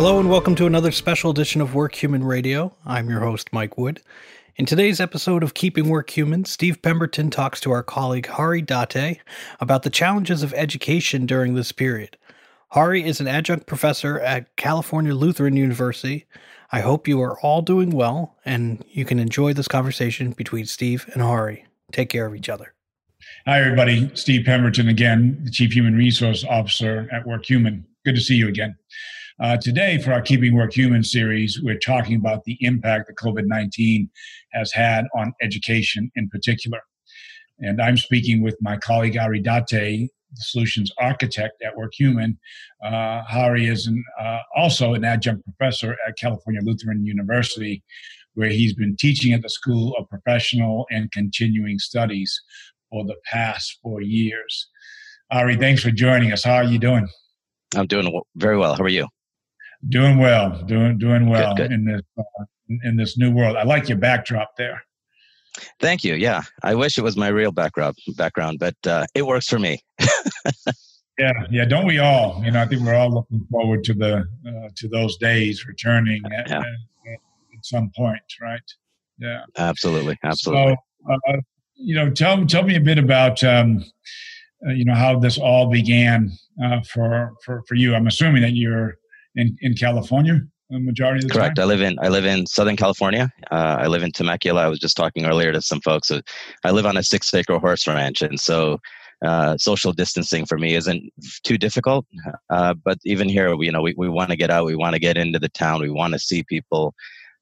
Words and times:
Hello 0.00 0.18
and 0.18 0.30
welcome 0.30 0.54
to 0.54 0.64
another 0.64 0.92
special 0.92 1.30
edition 1.30 1.60
of 1.60 1.74
Work 1.74 1.94
Human 1.94 2.24
Radio. 2.24 2.74
I'm 2.86 3.10
your 3.10 3.20
host, 3.20 3.52
Mike 3.52 3.76
Wood. 3.76 4.00
In 4.56 4.64
today's 4.64 4.98
episode 4.98 5.42
of 5.42 5.52
Keeping 5.52 5.90
Work 5.90 6.08
Human, 6.08 6.46
Steve 6.46 6.80
Pemberton 6.80 7.28
talks 7.28 7.60
to 7.60 7.70
our 7.70 7.82
colleague 7.82 8.26
Hari 8.26 8.62
Date 8.62 9.20
about 9.60 9.82
the 9.82 9.90
challenges 9.90 10.42
of 10.42 10.54
education 10.54 11.26
during 11.26 11.52
this 11.52 11.70
period. 11.70 12.16
Hari 12.68 13.04
is 13.04 13.20
an 13.20 13.28
adjunct 13.28 13.66
professor 13.66 14.18
at 14.20 14.56
California 14.56 15.14
Lutheran 15.14 15.58
University. 15.58 16.24
I 16.72 16.80
hope 16.80 17.06
you 17.06 17.20
are 17.20 17.38
all 17.40 17.60
doing 17.60 17.90
well 17.90 18.38
and 18.46 18.82
you 18.88 19.04
can 19.04 19.18
enjoy 19.18 19.52
this 19.52 19.68
conversation 19.68 20.30
between 20.30 20.64
Steve 20.64 21.10
and 21.12 21.20
Hari. 21.20 21.66
Take 21.92 22.08
care 22.08 22.24
of 22.24 22.34
each 22.34 22.48
other. 22.48 22.72
Hi, 23.44 23.60
everybody. 23.60 24.10
Steve 24.14 24.46
Pemberton 24.46 24.88
again, 24.88 25.38
the 25.44 25.50
Chief 25.50 25.74
Human 25.74 25.94
Resource 25.94 26.42
Officer 26.42 27.06
at 27.12 27.26
Work 27.26 27.44
Human. 27.44 27.84
Good 28.06 28.14
to 28.14 28.20
see 28.22 28.36
you 28.36 28.48
again. 28.48 28.76
Uh, 29.40 29.56
today, 29.56 29.96
for 29.96 30.12
our 30.12 30.20
Keeping 30.20 30.54
Work 30.54 30.74
Human 30.74 31.02
series, 31.02 31.62
we're 31.62 31.78
talking 31.78 32.16
about 32.16 32.44
the 32.44 32.58
impact 32.60 33.06
that 33.06 33.16
COVID 33.16 33.46
19 33.46 34.10
has 34.52 34.70
had 34.70 35.06
on 35.14 35.32
education 35.40 36.10
in 36.14 36.28
particular. 36.28 36.78
And 37.58 37.80
I'm 37.80 37.96
speaking 37.96 38.42
with 38.42 38.58
my 38.60 38.76
colleague 38.76 39.16
Hari 39.16 39.40
Date, 39.40 39.70
the 39.70 40.42
solutions 40.42 40.92
architect 40.98 41.62
at 41.64 41.72
WorkHuman. 41.74 42.36
Uh, 42.84 43.22
Hari 43.22 43.66
is 43.66 43.86
an, 43.86 44.04
uh, 44.20 44.40
also 44.54 44.92
an 44.92 45.04
adjunct 45.04 45.42
professor 45.44 45.96
at 46.06 46.18
California 46.18 46.60
Lutheran 46.62 47.06
University, 47.06 47.82
where 48.34 48.50
he's 48.50 48.74
been 48.74 48.94
teaching 48.94 49.32
at 49.32 49.40
the 49.40 49.48
School 49.48 49.96
of 49.96 50.06
Professional 50.10 50.86
and 50.90 51.10
Continuing 51.12 51.78
Studies 51.78 52.38
for 52.90 53.06
the 53.06 53.16
past 53.24 53.78
four 53.82 54.02
years. 54.02 54.68
Hari, 55.32 55.56
thanks 55.56 55.82
for 55.82 55.90
joining 55.90 56.30
us. 56.30 56.44
How 56.44 56.56
are 56.56 56.64
you 56.64 56.78
doing? 56.78 57.08
I'm 57.74 57.86
doing 57.86 58.20
very 58.36 58.58
well. 58.58 58.74
How 58.74 58.84
are 58.84 58.88
you? 58.88 59.06
Doing 59.88 60.18
well, 60.18 60.62
doing 60.66 60.98
doing 60.98 61.28
well 61.28 61.54
good, 61.54 61.70
good. 61.70 61.72
in 61.72 61.84
this 61.86 62.02
uh, 62.18 62.44
in 62.84 62.96
this 62.96 63.16
new 63.16 63.30
world. 63.30 63.56
I 63.56 63.62
like 63.62 63.88
your 63.88 63.98
backdrop 63.98 64.56
there. 64.56 64.82
Thank 65.80 66.04
you. 66.04 66.14
Yeah, 66.14 66.42
I 66.62 66.74
wish 66.74 66.98
it 66.98 67.02
was 67.02 67.16
my 67.16 67.28
real 67.28 67.52
background 67.52 67.96
background, 68.16 68.58
but 68.58 68.76
uh, 68.86 69.06
it 69.14 69.26
works 69.26 69.48
for 69.48 69.58
me. 69.58 69.82
yeah, 71.18 71.32
yeah. 71.50 71.64
Don't 71.64 71.86
we 71.86 71.98
all? 71.98 72.40
You 72.44 72.50
know, 72.50 72.60
I 72.60 72.66
think 72.66 72.82
we're 72.82 72.94
all 72.94 73.12
looking 73.12 73.46
forward 73.50 73.84
to 73.84 73.94
the 73.94 74.24
uh, 74.46 74.68
to 74.76 74.88
those 74.88 75.16
days 75.16 75.66
returning 75.66 76.22
at, 76.26 76.48
yeah. 76.48 76.58
at, 76.58 76.64
at, 76.64 77.64
some 77.64 77.90
point, 77.96 78.22
right? 78.40 78.60
Yeah, 79.18 79.42
absolutely, 79.58 80.18
absolutely. 80.22 80.76
So, 81.06 81.12
uh, 81.12 81.36
you 81.74 81.94
know, 81.94 82.10
tell 82.10 82.44
tell 82.46 82.62
me 82.62 82.76
a 82.76 82.80
bit 82.80 82.98
about 82.98 83.42
um, 83.42 83.84
uh, 84.66 84.72
you 84.72 84.84
know 84.84 84.94
how 84.94 85.18
this 85.18 85.38
all 85.38 85.68
began 85.68 86.30
uh, 86.62 86.80
for 86.82 87.32
for 87.44 87.62
for 87.66 87.74
you. 87.74 87.94
I'm 87.94 88.06
assuming 88.06 88.42
that 88.42 88.52
you're 88.52 88.96
in, 89.36 89.56
in 89.60 89.74
California 89.74 90.40
the 90.70 90.78
majority 90.78 91.24
of 91.24 91.28
the 91.28 91.34
Correct. 91.34 91.56
time? 91.56 91.64
I 91.64 91.66
live 91.66 91.80
in 91.82 91.98
I 92.00 92.08
live 92.08 92.24
in 92.24 92.46
Southern 92.46 92.76
California. 92.76 93.30
Uh, 93.50 93.76
I 93.80 93.88
live 93.88 94.02
in 94.02 94.12
Temecula. 94.12 94.62
I 94.62 94.68
was 94.68 94.78
just 94.78 94.96
talking 94.96 95.26
earlier 95.26 95.52
to 95.52 95.60
some 95.60 95.80
folks. 95.80 96.10
I 96.64 96.70
live 96.70 96.86
on 96.86 96.96
a 96.96 97.02
six 97.02 97.32
acre 97.34 97.58
horse 97.58 97.86
ranch, 97.86 98.22
and 98.22 98.38
so 98.38 98.78
uh, 99.24 99.56
social 99.58 99.92
distancing 99.92 100.46
for 100.46 100.58
me 100.58 100.74
isn't 100.74 101.12
too 101.42 101.58
difficult. 101.58 102.06
Uh, 102.48 102.74
but 102.74 102.98
even 103.04 103.28
here, 103.28 103.54
we, 103.56 103.66
you 103.66 103.72
know, 103.72 103.82
we, 103.82 103.94
we 103.98 104.08
want 104.08 104.30
to 104.30 104.36
get 104.36 104.50
out. 104.50 104.64
We 104.64 104.76
want 104.76 104.94
to 104.94 105.00
get 105.00 105.16
into 105.16 105.38
the 105.38 105.48
town. 105.48 105.80
We 105.80 105.90
want 105.90 106.14
to 106.14 106.18
see 106.18 106.42
people. 106.44 106.94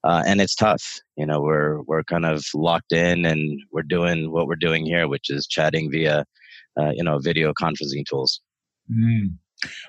Uh, 0.04 0.22
and 0.26 0.40
it's 0.40 0.54
tough. 0.54 1.00
You 1.16 1.26
know, 1.26 1.40
we're 1.40 1.82
we're 1.82 2.04
kind 2.04 2.24
of 2.24 2.44
locked 2.54 2.92
in, 2.92 3.24
and 3.24 3.60
we're 3.72 3.82
doing 3.82 4.30
what 4.32 4.46
we're 4.46 4.56
doing 4.56 4.86
here, 4.86 5.06
which 5.06 5.28
is 5.28 5.46
chatting 5.46 5.90
via, 5.90 6.24
uh, 6.80 6.92
you 6.94 7.04
know, 7.04 7.18
video 7.18 7.52
conferencing 7.52 8.04
tools. 8.08 8.40
Mm. 8.90 9.36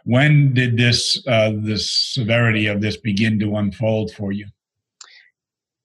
When 0.04 0.54
did 0.54 0.78
this 0.78 1.22
uh, 1.28 1.52
this 1.56 1.92
severity 1.92 2.68
of 2.68 2.82
this 2.82 2.98
begin 2.98 3.40
to 3.40 3.58
unfold 3.58 4.12
for 4.12 4.32
you? 4.32 4.48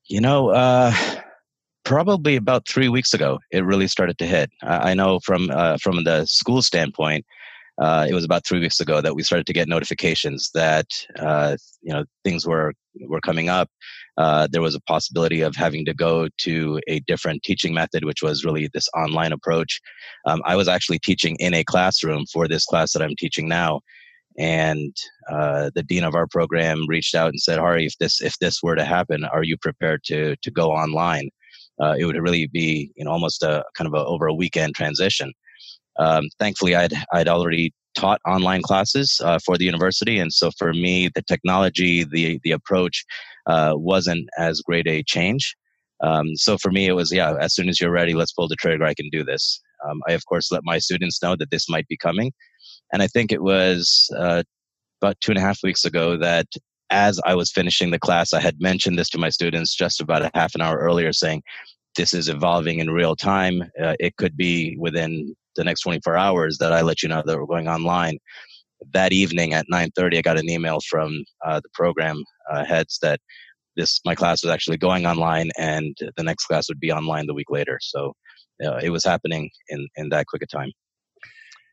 You 0.07 0.21
know, 0.21 0.51
uh, 0.51 0.93
probably 1.85 2.37
about 2.37 2.67
three 2.67 2.89
weeks 2.89 3.15
ago, 3.15 3.41
it 3.51 3.65
really 3.65 3.89
started 3.89 4.19
to 4.19 4.27
hit. 4.27 4.51
I 4.63 4.95
know 4.95 5.21
from 5.21 5.51
uh, 5.51 5.79
from 5.79 6.05
the 6.05 6.27
school 6.27 6.63
standpoint, 6.63 7.25
uh, 7.79 8.07
it 8.09 8.15
was 8.15 8.25
about 8.25 8.47
three 8.47 8.61
weeks 8.61 8.81
ago 8.81 9.01
that 9.01 9.15
we 9.15 9.23
started 9.23 9.47
to 9.47 9.53
get 9.53 9.69
notifications 9.69 10.51
that 10.55 10.87
uh, 11.19 11.57
you 11.83 11.93
know 11.93 12.05
things 12.25 12.47
were 12.47 12.73
were 13.07 13.21
coming 13.21 13.49
up. 13.49 13.69
Uh, 14.17 14.47
there 14.51 14.63
was 14.63 14.75
a 14.75 14.81
possibility 14.81 15.41
of 15.41 15.57
having 15.57 15.85
to 15.85 15.95
go 15.95 16.29
to 16.39 16.81
a 16.87 17.01
different 17.01 17.43
teaching 17.43 17.75
method, 17.75 18.05
which 18.05 18.23
was 18.23 18.45
really 18.45 18.69
this 18.73 18.89
online 18.97 19.33
approach. 19.33 19.81
Um, 20.27 20.41
I 20.45 20.57
was 20.57 20.69
actually 20.69 21.01
teaching 21.01 21.37
in 21.41 21.53
a 21.55 21.65
classroom 21.65 22.25
for 22.33 22.47
this 22.47 22.65
class 22.65 22.93
that 22.93 23.03
I'm 23.03 23.17
teaching 23.19 23.49
now, 23.49 23.81
and 24.39 24.95
uh, 25.31 25.71
the 25.75 25.83
dean 25.83 26.05
of 26.05 26.15
our 26.15 26.27
program 26.27 26.87
reached 26.89 27.15
out 27.15 27.29
and 27.29 27.41
said, 27.41 27.59
"Hari, 27.59 27.87
if 27.87 27.99
this 27.99 28.21
if 28.21 28.39
this 28.39 28.63
were 28.63 28.77
to 28.77 28.85
happen, 28.85 29.25
are 29.25 29.43
you 29.43 29.57
prepared 29.57 30.03
to 30.05 30.37
to 30.37 30.51
go 30.51 30.71
online?" 30.71 31.31
Uh, 31.83 31.95
it 31.99 32.05
would 32.05 32.17
really 32.17 32.47
be 32.47 32.91
you 32.97 33.05
know 33.05 33.11
almost 33.11 33.43
a 33.43 33.65
kind 33.77 33.89
of 33.89 33.95
a, 33.95 34.05
over 34.05 34.27
a 34.27 34.35
weekend 34.35 34.75
transition. 34.75 35.33
Um, 35.99 36.25
thankfully, 36.39 36.75
I'd 36.75 36.95
I'd 37.13 37.29
already 37.29 37.73
taught 37.97 38.21
online 38.27 38.63
classes 38.63 39.21
uh, 39.25 39.39
for 39.45 39.57
the 39.57 39.65
university, 39.65 40.19
and 40.19 40.33
so 40.33 40.51
for 40.59 40.73
me, 40.73 41.09
the 41.15 41.23
technology, 41.23 42.05
the 42.05 42.41
the 42.43 42.53
approach, 42.53 43.05
uh, 43.47 43.75
wasn't 43.77 44.29
as 44.39 44.61
great 44.61 44.87
a 44.87 45.03
change. 45.03 45.57
Um, 46.03 46.37
so 46.37 46.59
for 46.59 46.71
me, 46.71 46.87
it 46.87 46.93
was 46.93 47.13
yeah. 47.13 47.35
As 47.41 47.55
soon 47.55 47.69
as 47.69 47.81
you're 47.81 47.91
ready, 47.91 48.15
let's 48.15 48.33
pull 48.33 48.49
the 48.49 48.57
trigger. 48.57 48.85
I 48.85 48.95
can 48.95 49.09
do 49.11 49.25
this. 49.25 49.61
Um, 49.89 50.01
I 50.09 50.13
of 50.13 50.25
course 50.27 50.51
let 50.51 50.63
my 50.65 50.79
students 50.79 51.23
know 51.23 51.37
that 51.37 51.51
this 51.51 51.69
might 51.69 51.87
be 51.89 51.97
coming, 51.97 52.33
and 52.93 53.03
I 53.03 53.07
think 53.07 53.33
it 53.33 53.43
was 53.43 54.11
uh, 54.17 54.43
about 55.01 55.21
two 55.21 55.33
and 55.33 55.39
a 55.39 55.43
half 55.43 55.61
weeks 55.63 55.85
ago 55.85 56.17
that 56.19 56.47
as 56.91 57.21
I 57.25 57.35
was 57.35 57.51
finishing 57.51 57.91
the 57.91 57.99
class, 57.99 58.33
I 58.33 58.41
had 58.41 58.61
mentioned 58.61 58.99
this 58.99 59.09
to 59.11 59.19
my 59.19 59.31
students 59.31 59.75
just 59.75 60.01
about 60.01 60.23
a 60.23 60.31
half 60.35 60.55
an 60.55 60.61
hour 60.61 60.77
earlier, 60.79 61.13
saying, 61.13 61.43
"This 61.97 62.13
is 62.13 62.29
evolving 62.29 62.81
in 62.81 62.91
real 62.91 63.17
time. 63.17 63.63
Uh, 63.83 63.95
it 64.01 64.17
could 64.17 64.37
be 64.37 64.77
within 64.79 65.35
the 65.57 65.65
next 65.65 65.83
24 65.83 66.17
hours 66.17 66.59
that 66.59 66.73
I 66.73 66.83
let 66.83 67.03
you 67.03 67.09
know 67.09 67.23
that 67.25 67.39
we're 67.39 67.47
going 67.47 67.69
online. 67.69 68.19
That 68.93 69.13
evening 69.13 69.55
at 69.55 69.67
9:30, 69.71 70.19
I 70.19 70.23
got 70.23 70.39
an 70.39 70.49
email 70.49 70.79
from 70.89 71.25
uh, 71.45 71.61
the 71.61 71.69
program 71.75 72.23
uh, 72.51 72.65
heads 72.65 72.99
that 73.03 73.21
this 73.77 74.01
my 74.05 74.15
class 74.15 74.43
was 74.43 74.53
actually 74.53 74.77
going 74.77 75.07
online, 75.07 75.51
and 75.59 75.97
the 76.17 76.23
next 76.23 76.47
class 76.47 76.69
would 76.69 76.81
be 76.81 76.93
online 76.93 77.27
the 77.27 77.35
week 77.35 77.51
later. 77.51 77.79
So 77.81 78.13
uh, 78.65 78.77
it 78.83 78.91
was 78.91 79.05
happening 79.05 79.51
in 79.69 79.89
in 79.97 80.09
that 80.11 80.27
quick 80.27 80.43
a 80.43 80.47
time. 80.47 80.71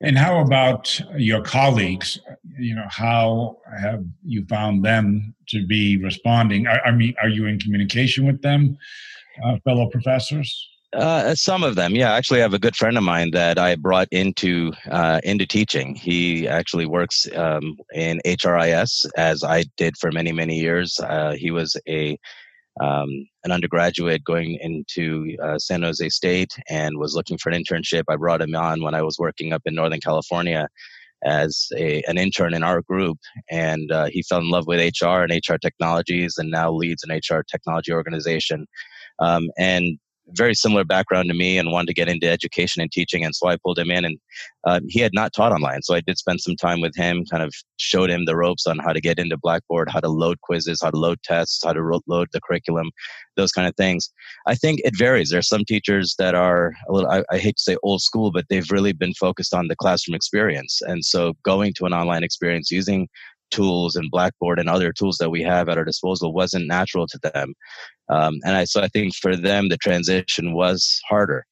And 0.03 0.17
how 0.17 0.41
about 0.41 0.99
your 1.15 1.43
colleagues? 1.43 2.19
You 2.57 2.75
know, 2.75 2.87
how 2.89 3.57
have 3.79 4.03
you 4.23 4.45
found 4.47 4.83
them 4.83 5.35
to 5.49 5.65
be 5.67 5.97
responding? 5.97 6.65
I, 6.65 6.79
I 6.85 6.91
mean, 6.91 7.13
are 7.21 7.29
you 7.29 7.45
in 7.45 7.59
communication 7.59 8.25
with 8.25 8.41
them, 8.41 8.77
uh, 9.45 9.57
fellow 9.63 9.87
professors? 9.87 10.70
Uh, 10.93 11.33
some 11.33 11.63
of 11.63 11.75
them, 11.75 11.95
yeah. 11.95 12.11
Actually, 12.13 12.39
I 12.39 12.43
have 12.43 12.53
a 12.53 12.59
good 12.59 12.75
friend 12.75 12.97
of 12.97 13.03
mine 13.03 13.31
that 13.31 13.57
I 13.57 13.75
brought 13.75 14.09
into 14.11 14.73
uh, 14.89 15.21
into 15.23 15.45
teaching. 15.45 15.95
He 15.95 16.47
actually 16.47 16.85
works 16.85 17.27
um, 17.33 17.77
in 17.93 18.19
HRIS, 18.25 19.05
as 19.15 19.43
I 19.43 19.63
did 19.77 19.95
for 19.97 20.11
many 20.11 20.33
many 20.33 20.57
years. 20.59 20.99
Uh, 20.99 21.33
he 21.37 21.49
was 21.49 21.77
a 21.87 22.17
um, 22.81 23.09
an 23.45 23.51
undergraduate 23.51 24.23
going 24.25 24.57
into 24.61 25.37
uh, 25.41 25.57
San 25.59 25.81
Jose 25.81 26.09
State 26.09 26.57
and 26.69 26.97
was 26.97 27.15
looking 27.15 27.37
for 27.37 27.49
an 27.49 27.63
internship. 27.63 28.03
I 28.09 28.17
brought 28.17 28.41
him 28.41 28.55
on 28.55 28.81
when 28.81 28.93
I 28.93 29.01
was 29.01 29.17
working 29.17 29.53
up 29.53 29.61
in 29.65 29.75
Northern 29.75 30.01
California 30.01 30.67
as 31.23 31.67
a, 31.77 32.01
an 32.07 32.17
intern 32.17 32.53
in 32.53 32.63
our 32.63 32.81
group, 32.81 33.17
and 33.49 33.91
uh, 33.91 34.05
he 34.05 34.23
fell 34.23 34.39
in 34.39 34.49
love 34.49 34.67
with 34.67 34.79
HR 35.01 35.21
and 35.21 35.31
HR 35.31 35.55
technologies, 35.55 36.35
and 36.37 36.51
now 36.51 36.71
leads 36.71 37.03
an 37.03 37.15
HR 37.15 37.43
technology 37.49 37.93
organization. 37.93 38.65
Um, 39.19 39.49
and 39.57 39.99
very 40.35 40.53
similar 40.53 40.83
background 40.83 41.29
to 41.29 41.35
me 41.35 41.57
and 41.57 41.71
wanted 41.71 41.87
to 41.87 41.93
get 41.93 42.09
into 42.09 42.29
education 42.29 42.81
and 42.81 42.91
teaching. 42.91 43.23
And 43.23 43.35
so 43.35 43.47
I 43.47 43.57
pulled 43.57 43.79
him 43.79 43.91
in, 43.91 44.05
and 44.05 44.17
uh, 44.65 44.79
he 44.87 44.99
had 44.99 45.13
not 45.13 45.33
taught 45.33 45.51
online. 45.51 45.81
So 45.81 45.95
I 45.95 46.01
did 46.01 46.17
spend 46.17 46.41
some 46.41 46.55
time 46.55 46.81
with 46.81 46.95
him, 46.95 47.25
kind 47.25 47.43
of 47.43 47.53
showed 47.77 48.09
him 48.09 48.25
the 48.25 48.35
ropes 48.35 48.67
on 48.67 48.79
how 48.79 48.93
to 48.93 49.01
get 49.01 49.19
into 49.19 49.37
Blackboard, 49.37 49.89
how 49.89 49.99
to 49.99 50.09
load 50.09 50.39
quizzes, 50.41 50.81
how 50.81 50.91
to 50.91 50.97
load 50.97 51.19
tests, 51.23 51.61
how 51.63 51.73
to 51.73 52.01
load 52.07 52.27
the 52.31 52.41
curriculum, 52.41 52.91
those 53.35 53.51
kind 53.51 53.67
of 53.67 53.75
things. 53.75 54.09
I 54.47 54.55
think 54.55 54.81
it 54.83 54.97
varies. 54.97 55.29
There 55.29 55.39
are 55.39 55.43
some 55.43 55.65
teachers 55.65 56.15
that 56.19 56.35
are 56.35 56.73
a 56.87 56.91
little, 56.91 57.09
I, 57.09 57.23
I 57.31 57.37
hate 57.37 57.57
to 57.57 57.63
say 57.63 57.77
old 57.83 58.01
school, 58.01 58.31
but 58.31 58.45
they've 58.49 58.71
really 58.71 58.93
been 58.93 59.13
focused 59.13 59.53
on 59.53 59.67
the 59.67 59.75
classroom 59.75 60.15
experience. 60.15 60.81
And 60.81 61.03
so 61.03 61.33
going 61.43 61.73
to 61.75 61.85
an 61.85 61.93
online 61.93 62.23
experience 62.23 62.71
using 62.71 63.07
tools 63.51 63.95
and 63.95 64.09
Blackboard 64.11 64.59
and 64.59 64.69
other 64.69 64.91
tools 64.91 65.17
that 65.17 65.29
we 65.29 65.41
have 65.43 65.69
at 65.69 65.77
our 65.77 65.85
disposal 65.85 66.33
wasn't 66.33 66.67
natural 66.67 67.07
to 67.07 67.19
them. 67.33 67.53
Um, 68.09 68.39
and 68.43 68.55
I, 68.55 68.63
so 68.65 68.81
I 68.81 68.87
think 68.87 69.13
for 69.15 69.35
them, 69.35 69.69
the 69.69 69.77
transition 69.77 70.53
was 70.53 70.99
harder. 71.07 71.45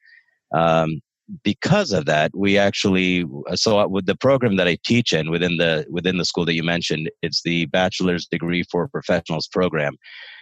Um, 0.54 1.02
because 1.44 1.92
of 1.92 2.06
that, 2.06 2.32
we 2.36 2.58
actually 2.58 3.24
so 3.54 3.88
with 3.88 4.08
the 4.08 4.16
program 4.16 4.56
that 4.56 4.68
I 4.68 4.78
teach 4.84 5.14
in 5.14 5.30
within 5.30 5.58
the 5.58 5.86
within 5.90 6.18
the 6.18 6.26
school 6.26 6.46
that 6.46 6.56
you 6.56 6.64
mentioned, 6.64 7.12
it's 7.22 7.44
the 7.44 7.68
bachelor's 7.68 8.26
degree 8.26 8.64
for 8.72 8.88
professionals 8.88 9.48
program, 9.48 9.96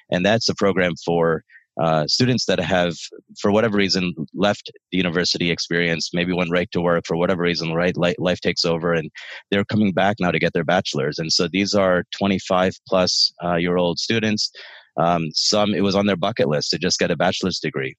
and 0.09 0.25
that's 0.25 0.47
a 0.47 0.55
program 0.55 0.93
for 1.05 1.43
uh, 1.81 2.07
students 2.07 2.45
that 2.45 2.59
have, 2.59 2.95
for 3.39 3.51
whatever 3.51 3.77
reason, 3.77 4.13
left 4.33 4.71
the 4.91 4.97
university 4.97 5.51
experience, 5.51 6.11
maybe 6.13 6.33
went 6.33 6.51
right 6.51 6.71
to 6.71 6.81
work 6.81 7.03
for 7.05 7.15
whatever 7.15 7.43
reason, 7.43 7.73
right? 7.73 7.95
Life, 7.97 8.39
takes 8.41 8.65
over 8.65 8.93
and 8.93 9.09
they're 9.49 9.65
coming 9.65 9.91
back 9.93 10.17
now 10.19 10.31
to 10.31 10.39
get 10.39 10.53
their 10.53 10.63
bachelor's. 10.63 11.17
And 11.17 11.31
so 11.31 11.47
these 11.47 11.73
are 11.73 12.03
25 12.17 12.73
plus 12.87 13.33
uh, 13.43 13.55
year 13.55 13.77
old 13.77 13.99
students. 13.99 14.51
Um, 14.97 15.29
some, 15.33 15.73
it 15.73 15.81
was 15.81 15.95
on 15.95 16.05
their 16.05 16.15
bucket 16.15 16.47
list 16.47 16.69
to 16.71 16.77
just 16.77 16.99
get 16.99 17.11
a 17.11 17.15
bachelor's 17.15 17.59
degree. 17.59 17.95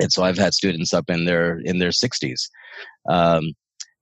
And 0.00 0.12
so 0.12 0.22
I've 0.22 0.38
had 0.38 0.54
students 0.54 0.94
up 0.94 1.10
in 1.10 1.24
their 1.24 1.60
in 1.64 1.78
their 1.78 1.90
60s. 1.90 2.48
Um, 3.08 3.52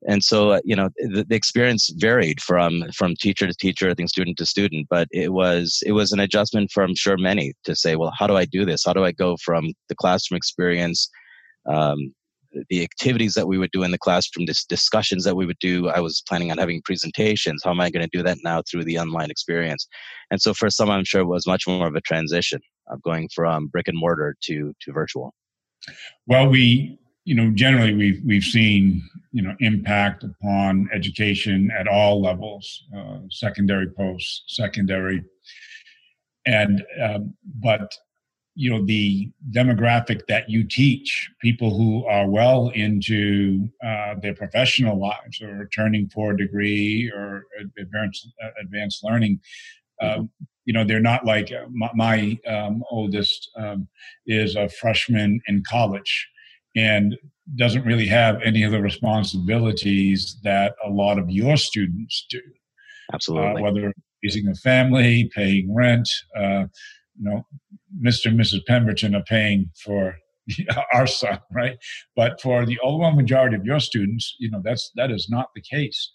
and 0.07 0.23
so 0.23 0.51
uh, 0.51 0.61
you 0.65 0.77
know 0.77 0.89
the, 0.99 1.25
the, 1.29 1.35
experience 1.35 1.91
varied 1.97 2.41
from 2.41 2.85
from 2.95 3.15
teacher 3.17 3.47
to 3.47 3.55
teacher 3.55 3.91
i 3.91 3.95
think 3.95 4.09
student 4.09 4.37
to 4.37 4.47
student 4.47 4.87
but 4.89 5.09
it 5.11 5.33
was 5.33 5.83
it 5.85 5.93
was 5.93 6.13
an 6.13 6.21
adjustment 6.21 6.71
for 6.71 6.83
i'm 6.83 6.95
sure 6.95 7.17
many 7.17 7.53
to 7.65 7.75
say 7.75 7.97
well 7.97 8.13
how 8.17 8.27
do 8.27 8.37
i 8.37 8.45
do 8.45 8.65
this? 8.65 8.85
How 8.85 8.93
do 8.93 9.05
i 9.05 9.13
go 9.13 9.37
from 9.45 9.73
the 9.89 9.95
classroom 9.95 10.37
experience 10.37 11.09
um, 11.69 12.15
the 12.71 12.83
activities 12.83 13.35
that 13.35 13.47
we 13.47 13.59
would 13.59 13.71
do 13.73 13.83
in 13.83 13.91
the 13.91 13.99
classroom 13.99 14.47
this 14.47 14.65
discussions 14.65 15.25
that 15.25 15.37
we 15.37 15.47
would 15.47 15.59
do 15.59 15.89
i 15.89 16.01
was 16.01 16.23
planning 16.29 16.51
on 16.51 16.59
having 16.59 16.81
presentations 16.85 17.63
how 17.65 17.71
am 17.71 17.81
i 17.81 17.91
going 17.91 18.09
to 18.09 18.17
do 18.17 18.23
that 18.23 18.39
now 18.45 18.63
through 18.71 18.85
the 18.85 18.99
online 18.99 19.31
experience? 19.31 19.87
And 20.31 20.41
so 20.41 20.55
for 20.55 20.71
some 20.71 20.91
i'm 20.91 21.05
sure 21.05 21.23
it 21.23 21.27
was 21.27 21.47
much 21.47 21.67
more 21.67 21.87
of 21.87 21.95
a 21.95 22.01
transition 22.03 22.61
of 22.89 23.03
going 23.03 23.29
from 23.35 23.67
brick 23.67 23.89
and 23.89 23.99
mortar 23.99 24.37
to 24.43 24.73
to 24.81 24.93
virtual. 24.93 25.35
Well 26.27 26.49
we 26.49 26.99
you 27.29 27.35
know, 27.35 27.51
generally 27.51 27.93
we've 27.95 28.23
we've 28.25 28.43
seen 28.43 29.07
you 29.33 29.43
know 29.43 29.55
impact 29.61 30.25
upon 30.25 30.89
education 30.95 31.71
at 31.79 31.87
all 31.87 32.23
levels, 32.23 32.85
uh, 32.97 33.19
secondary, 33.29 33.87
post 33.87 34.45
secondary, 34.47 35.23
and 36.47 36.83
um, 37.03 37.35
but 37.57 37.93
you 38.55 38.71
know 38.71 38.83
the 38.83 39.31
demographic 39.51 40.23
that 40.27 40.49
you 40.49 40.65
teach 40.65 41.31
people 41.43 41.77
who 41.77 42.07
are 42.07 42.27
well 42.27 42.71
into 42.71 43.69
uh, 43.85 44.15
their 44.23 44.35
professional 44.35 44.99
lives 44.99 45.43
or 45.43 45.55
returning 45.55 46.09
for 46.09 46.31
a 46.31 46.37
degree 46.37 47.13
or 47.15 47.45
advanced 47.79 48.27
advanced 48.59 49.05
learning 49.05 49.39
um, 50.01 50.31
you 50.65 50.73
know 50.73 50.83
they're 50.83 50.99
not 50.99 51.27
like 51.27 51.53
uh, 51.53 51.67
my, 51.71 51.91
my 51.95 52.39
um, 52.47 52.83
oldest 52.91 53.51
um, 53.59 53.87
is 54.27 54.57
a 54.57 54.67
freshman 54.71 55.43
in 55.47 55.63
college 55.69 56.27
and 56.79 57.17
doesn't 57.57 57.85
really 57.85 58.07
have 58.07 58.41
any 58.45 58.63
of 58.63 58.71
the 58.71 58.81
responsibilities 58.81 60.37
that 60.45 60.75
a 60.85 60.91
lot 60.91 61.19
of 61.19 61.29
your 61.31 61.57
students 61.57 62.25
do. 62.31 62.41
Absolutely. 63.13 63.61
Uh, 63.61 63.65
whether 63.65 63.93
raising 64.23 64.49
a 64.49 64.55
family, 64.55 65.31
paying 65.35 65.75
rent, 65.75 66.09
uh, 66.37 66.67
you 67.19 67.25
know, 67.31 67.47
Mr. 68.01 68.27
and 68.27 68.39
Mrs. 68.39 68.65
Pemberton 68.67 69.15
are 69.15 69.25
paying 69.25 69.71
for 69.83 70.17
our 70.93 71.07
son, 71.07 71.41
right? 71.53 71.77
But 72.15 72.41
for 72.41 72.65
the 72.65 72.79
overwhelming 72.85 73.23
majority 73.23 73.57
of 73.57 73.65
your 73.65 73.81
students, 73.81 74.37
you 74.39 74.51
know, 74.51 74.61
that's 74.63 74.91
that 74.95 75.11
is 75.11 75.29
not 75.29 75.49
the 75.55 75.63
case. 75.63 76.11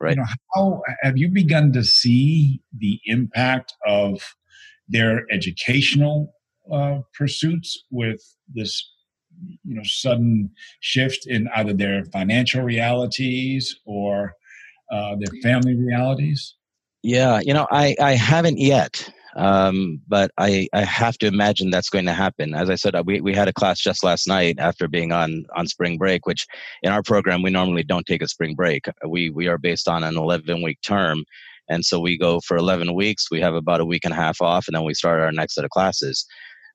Right. 0.00 0.16
You 0.16 0.22
know, 0.22 0.28
how 0.54 0.82
have 1.02 1.18
you 1.18 1.28
begun 1.28 1.72
to 1.72 1.82
see 1.82 2.62
the 2.76 3.00
impact 3.06 3.74
of 3.84 4.22
their 4.88 5.26
educational 5.30 6.32
uh, 6.72 7.00
pursuits 7.16 7.84
with 7.90 8.22
this 8.54 8.88
you 9.64 9.74
know 9.74 9.82
sudden 9.84 10.50
shift 10.80 11.26
in 11.26 11.48
either 11.56 11.72
their 11.72 12.04
financial 12.06 12.62
realities 12.62 13.80
or 13.84 14.34
uh, 14.90 15.16
their 15.16 15.40
family 15.42 15.74
realities? 15.74 16.54
Yeah, 17.02 17.40
you 17.40 17.54
know, 17.54 17.66
I 17.70 17.96
I 18.00 18.12
haven't 18.12 18.58
yet. 18.58 19.10
Um, 19.36 20.00
but 20.08 20.32
I, 20.36 20.68
I 20.72 20.82
have 20.82 21.16
to 21.18 21.28
imagine 21.28 21.70
that's 21.70 21.90
going 21.90 22.06
to 22.06 22.12
happen. 22.12 22.54
As 22.54 22.68
I 22.70 22.74
said, 22.74 22.96
uh, 22.96 23.04
we, 23.06 23.20
we 23.20 23.32
had 23.32 23.46
a 23.46 23.52
class 23.52 23.78
just 23.78 24.02
last 24.02 24.26
night 24.26 24.58
after 24.58 24.88
being 24.88 25.12
on, 25.12 25.44
on 25.54 25.68
spring 25.68 25.96
break, 25.96 26.26
which 26.26 26.44
in 26.82 26.90
our 26.90 27.04
program, 27.04 27.42
we 27.42 27.50
normally 27.50 27.84
don't 27.84 28.04
take 28.04 28.20
a 28.20 28.26
spring 28.26 28.56
break. 28.56 28.86
We, 29.06 29.30
we 29.30 29.46
are 29.46 29.58
based 29.58 29.86
on 29.86 30.02
an 30.02 30.16
11 30.16 30.60
week 30.62 30.80
term. 30.82 31.24
And 31.68 31.84
so 31.84 32.00
we 32.00 32.18
go 32.18 32.40
for 32.40 32.56
11 32.56 32.94
weeks. 32.94 33.30
We 33.30 33.40
have 33.40 33.54
about 33.54 33.80
a 33.80 33.84
week 33.84 34.04
and 34.04 34.14
a 34.14 34.16
half 34.16 34.40
off, 34.40 34.66
and 34.66 34.74
then 34.74 34.84
we 34.84 34.94
start 34.94 35.20
our 35.20 35.30
next 35.30 35.54
set 35.54 35.64
of 35.64 35.70
classes. 35.70 36.26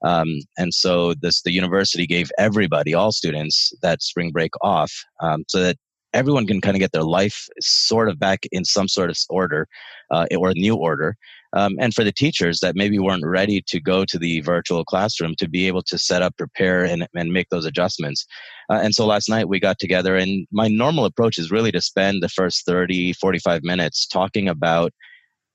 Um, 0.03 0.27
and 0.57 0.73
so 0.73 1.13
this 1.21 1.41
the 1.41 1.51
university 1.51 2.05
gave 2.05 2.31
everybody, 2.37 2.93
all 2.93 3.11
students, 3.11 3.71
that 3.81 4.01
spring 4.01 4.31
break 4.31 4.51
off, 4.61 4.91
um, 5.21 5.43
so 5.47 5.61
that 5.61 5.77
everyone 6.13 6.45
can 6.45 6.61
kind 6.61 6.75
of 6.75 6.79
get 6.79 6.91
their 6.91 7.03
life 7.03 7.47
sort 7.59 8.07
of 8.07 8.19
back 8.19 8.45
in 8.51 8.63
some 8.65 8.87
sort 8.87 9.09
of 9.09 9.17
order 9.29 9.67
uh, 10.11 10.25
or 10.37 10.53
new 10.53 10.75
order. 10.75 11.15
Um, 11.55 11.75
and 11.79 11.93
for 11.93 12.03
the 12.03 12.11
teachers 12.11 12.59
that 12.61 12.75
maybe 12.75 12.97
weren't 12.97 13.25
ready 13.25 13.61
to 13.67 13.79
go 13.79 14.05
to 14.05 14.17
the 14.17 14.41
virtual 14.41 14.83
classroom 14.83 15.35
to 15.37 15.47
be 15.47 15.67
able 15.67 15.83
to 15.83 15.99
set 15.99 16.23
up, 16.23 16.35
prepare, 16.35 16.83
and, 16.83 17.07
and 17.15 17.31
make 17.31 17.49
those 17.49 17.65
adjustments. 17.65 18.25
Uh, 18.71 18.79
and 18.83 18.95
so 18.95 19.05
last 19.05 19.29
night 19.29 19.47
we 19.47 19.59
got 19.59 19.77
together, 19.77 20.15
and 20.15 20.47
my 20.51 20.67
normal 20.67 21.05
approach 21.05 21.37
is 21.37 21.51
really 21.51 21.71
to 21.71 21.81
spend 21.81 22.23
the 22.23 22.29
first 22.29 22.65
30, 22.65 23.13
45 23.13 23.63
minutes 23.63 24.07
talking 24.07 24.47
about 24.49 24.91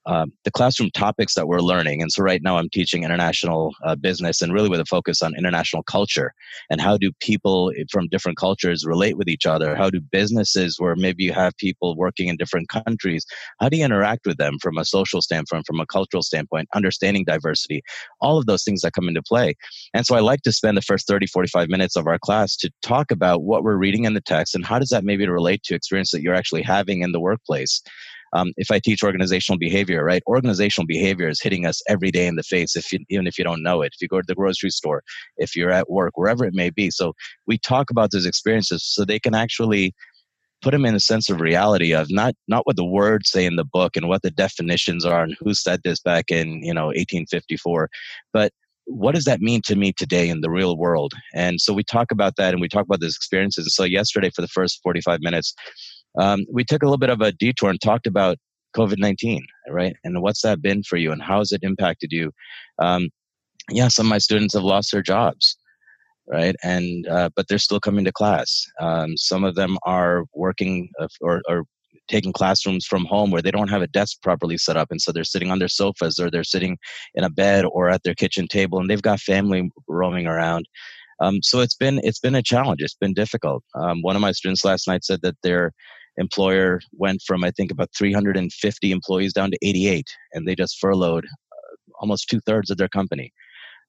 um, 0.08 0.32
the 0.44 0.50
classroom 0.50 0.90
topics 0.94 1.34
that 1.34 1.46
we're 1.46 1.60
learning. 1.60 2.00
And 2.00 2.10
so 2.10 2.22
right 2.22 2.42
now 2.42 2.56
I'm 2.56 2.70
teaching 2.70 3.04
international 3.04 3.74
uh, 3.84 3.94
business 3.94 4.40
and 4.40 4.54
really 4.54 4.70
with 4.70 4.80
a 4.80 4.86
focus 4.86 5.22
on 5.22 5.36
international 5.36 5.82
culture 5.82 6.32
and 6.70 6.80
how 6.80 6.96
do 6.96 7.12
people 7.20 7.72
from 7.90 8.08
different 8.08 8.38
cultures 8.38 8.86
relate 8.86 9.18
with 9.18 9.28
each 9.28 9.44
other? 9.44 9.76
How 9.76 9.90
do 9.90 10.00
businesses 10.00 10.76
where 10.78 10.96
maybe 10.96 11.24
you 11.24 11.34
have 11.34 11.54
people 11.58 11.94
working 11.94 12.28
in 12.28 12.36
different 12.36 12.70
countries, 12.70 13.24
how 13.60 13.68
do 13.68 13.76
you 13.76 13.84
interact 13.84 14.26
with 14.26 14.38
them 14.38 14.56
from 14.62 14.78
a 14.78 14.84
social 14.84 15.20
standpoint, 15.20 15.66
from 15.66 15.78
a 15.78 15.86
cultural 15.86 16.22
standpoint, 16.22 16.68
understanding 16.74 17.24
diversity, 17.26 17.82
all 18.22 18.38
of 18.38 18.46
those 18.46 18.64
things 18.64 18.80
that 18.80 18.94
come 18.94 19.08
into 19.08 19.22
play. 19.22 19.54
And 19.92 20.06
so 20.06 20.16
I 20.16 20.20
like 20.20 20.40
to 20.42 20.52
spend 20.52 20.78
the 20.78 20.82
first 20.82 21.06
30, 21.06 21.26
45 21.26 21.68
minutes 21.68 21.96
of 21.96 22.06
our 22.06 22.18
class 22.18 22.56
to 22.56 22.70
talk 22.80 23.10
about 23.10 23.42
what 23.42 23.62
we're 23.62 23.76
reading 23.76 24.04
in 24.04 24.14
the 24.14 24.22
text 24.22 24.54
and 24.54 24.64
how 24.64 24.78
does 24.78 24.88
that 24.88 25.04
maybe 25.04 25.28
relate 25.28 25.62
to 25.64 25.74
experience 25.74 26.10
that 26.12 26.22
you're 26.22 26.34
actually 26.34 26.62
having 26.62 27.02
in 27.02 27.12
the 27.12 27.20
workplace. 27.20 27.82
Um, 28.32 28.52
if 28.56 28.70
I 28.70 28.78
teach 28.78 29.02
organizational 29.02 29.58
behavior, 29.58 30.04
right? 30.04 30.22
Organizational 30.26 30.86
behavior 30.86 31.28
is 31.28 31.40
hitting 31.40 31.66
us 31.66 31.80
every 31.88 32.10
day 32.10 32.26
in 32.26 32.36
the 32.36 32.42
face, 32.42 32.76
if 32.76 32.92
you, 32.92 33.00
even 33.08 33.26
if 33.26 33.38
you 33.38 33.44
don't 33.44 33.62
know 33.62 33.82
it. 33.82 33.92
If 33.94 34.02
you 34.02 34.08
go 34.08 34.20
to 34.20 34.26
the 34.26 34.34
grocery 34.34 34.70
store, 34.70 35.02
if 35.36 35.56
you're 35.56 35.70
at 35.70 35.90
work, 35.90 36.12
wherever 36.16 36.44
it 36.44 36.54
may 36.54 36.70
be. 36.70 36.90
So 36.90 37.14
we 37.46 37.58
talk 37.58 37.90
about 37.90 38.10
those 38.10 38.26
experiences 38.26 38.84
so 38.84 39.04
they 39.04 39.18
can 39.18 39.34
actually 39.34 39.94
put 40.62 40.72
them 40.72 40.84
in 40.84 40.94
a 40.94 41.00
sense 41.00 41.30
of 41.30 41.40
reality 41.40 41.92
of 41.94 42.10
not 42.10 42.34
not 42.48 42.66
what 42.66 42.76
the 42.76 42.84
words 42.84 43.30
say 43.30 43.44
in 43.44 43.56
the 43.56 43.64
book 43.64 43.96
and 43.96 44.08
what 44.08 44.22
the 44.22 44.30
definitions 44.30 45.04
are 45.04 45.22
and 45.22 45.36
who 45.40 45.54
said 45.54 45.80
this 45.84 46.00
back 46.00 46.30
in 46.30 46.62
you 46.62 46.74
know 46.74 46.86
1854 46.86 47.88
but 48.32 48.52
what 48.86 49.14
does 49.14 49.24
that 49.24 49.40
mean 49.40 49.60
to 49.62 49.76
me 49.76 49.92
today 49.92 50.28
in 50.28 50.40
the 50.40 50.50
real 50.50 50.76
world 50.76 51.12
and 51.34 51.60
so 51.60 51.72
we 51.72 51.84
talk 51.84 52.10
about 52.10 52.36
that 52.36 52.52
and 52.52 52.60
we 52.60 52.68
talk 52.68 52.84
about 52.84 53.00
those 53.00 53.14
experiences 53.14 53.66
and 53.66 53.72
so 53.72 53.84
yesterday 53.84 54.30
for 54.34 54.42
the 54.42 54.48
first 54.48 54.80
45 54.82 55.20
minutes 55.20 55.54
um, 56.18 56.44
we 56.52 56.64
took 56.64 56.82
a 56.82 56.86
little 56.86 56.98
bit 56.98 57.10
of 57.10 57.20
a 57.20 57.32
detour 57.32 57.70
and 57.70 57.80
talked 57.80 58.06
about 58.06 58.36
COVID 58.76 58.98
19, 58.98 59.46
right? 59.70 59.96
And 60.04 60.20
what's 60.20 60.42
that 60.42 60.60
been 60.60 60.82
for 60.82 60.96
you 60.96 61.12
and 61.12 61.22
how 61.22 61.38
has 61.38 61.52
it 61.52 61.62
impacted 61.62 62.12
you? 62.12 62.32
Um, 62.78 63.08
yeah, 63.70 63.88
some 63.88 64.06
of 64.06 64.10
my 64.10 64.18
students 64.18 64.54
have 64.54 64.62
lost 64.62 64.92
their 64.92 65.02
jobs, 65.02 65.56
right? 66.26 66.56
And, 66.62 67.06
uh, 67.06 67.30
but 67.36 67.48
they're 67.48 67.58
still 67.58 67.80
coming 67.80 68.04
to 68.04 68.12
class. 68.12 68.64
Um, 68.80 69.16
some 69.16 69.44
of 69.44 69.54
them 69.54 69.78
are 69.84 70.24
working 70.34 70.90
uh, 71.00 71.08
or, 71.20 71.42
or 71.48 71.64
taking 72.08 72.32
classrooms 72.32 72.86
from 72.86 73.04
home 73.04 73.30
where 73.30 73.42
they 73.42 73.50
don't 73.50 73.68
have 73.68 73.82
a 73.82 73.86
desk 73.86 74.22
properly 74.22 74.56
set 74.56 74.76
up 74.76 74.88
and 74.90 75.00
so 75.00 75.12
they're 75.12 75.24
sitting 75.24 75.50
on 75.50 75.58
their 75.58 75.68
sofas 75.68 76.18
or 76.18 76.30
they're 76.30 76.44
sitting 76.44 76.78
in 77.14 77.22
a 77.22 77.30
bed 77.30 77.64
or 77.66 77.90
at 77.90 78.02
their 78.02 78.14
kitchen 78.14 78.48
table 78.48 78.78
and 78.78 78.88
they've 78.88 79.02
got 79.02 79.20
family 79.20 79.70
roaming 79.86 80.26
around 80.26 80.66
um, 81.20 81.40
so 81.42 81.60
it's 81.60 81.74
been 81.74 82.00
it's 82.02 82.18
been 82.18 82.34
a 82.34 82.42
challenge 82.42 82.80
it's 82.80 82.94
been 82.94 83.12
difficult 83.12 83.62
um, 83.74 84.00
one 84.00 84.16
of 84.16 84.22
my 84.22 84.32
students 84.32 84.64
last 84.64 84.88
night 84.88 85.04
said 85.04 85.20
that 85.22 85.36
they're 85.42 85.72
employer 86.18 86.80
went 86.92 87.22
from 87.26 87.44
I 87.44 87.50
think 87.50 87.70
about 87.70 87.90
350 87.96 88.90
employees 88.90 89.32
down 89.32 89.50
to 89.50 89.58
88, 89.62 90.06
and 90.32 90.46
they 90.46 90.54
just 90.54 90.78
furloughed 90.78 91.24
uh, 91.24 91.76
almost 92.00 92.28
two 92.28 92.40
thirds 92.40 92.70
of 92.70 92.76
their 92.76 92.88
company. 92.88 93.32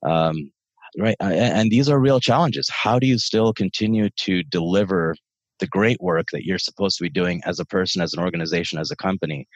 Um, 0.06 0.52
right, 0.98 1.16
and 1.20 1.70
these 1.70 1.90
are 1.90 2.00
real 2.00 2.20
challenges. 2.20 2.70
How 2.70 3.00
do 3.00 3.08
you 3.08 3.18
still 3.18 3.54
continue 3.54 4.10
to 4.22 4.44
deliver 4.44 5.16
the 5.60 5.68
great 5.68 6.00
work 6.00 6.28
that 6.32 6.46
you're 6.46 6.58
supposed 6.58 6.98
to 6.98 7.04
be 7.04 7.10
doing 7.10 7.42
as 7.46 7.60
a 7.60 7.66
person, 7.66 8.02
as 8.02 8.14
an 8.14 8.24
organization, 8.24 8.80
as 8.80 8.92
a 8.92 8.96
company? 8.96 9.48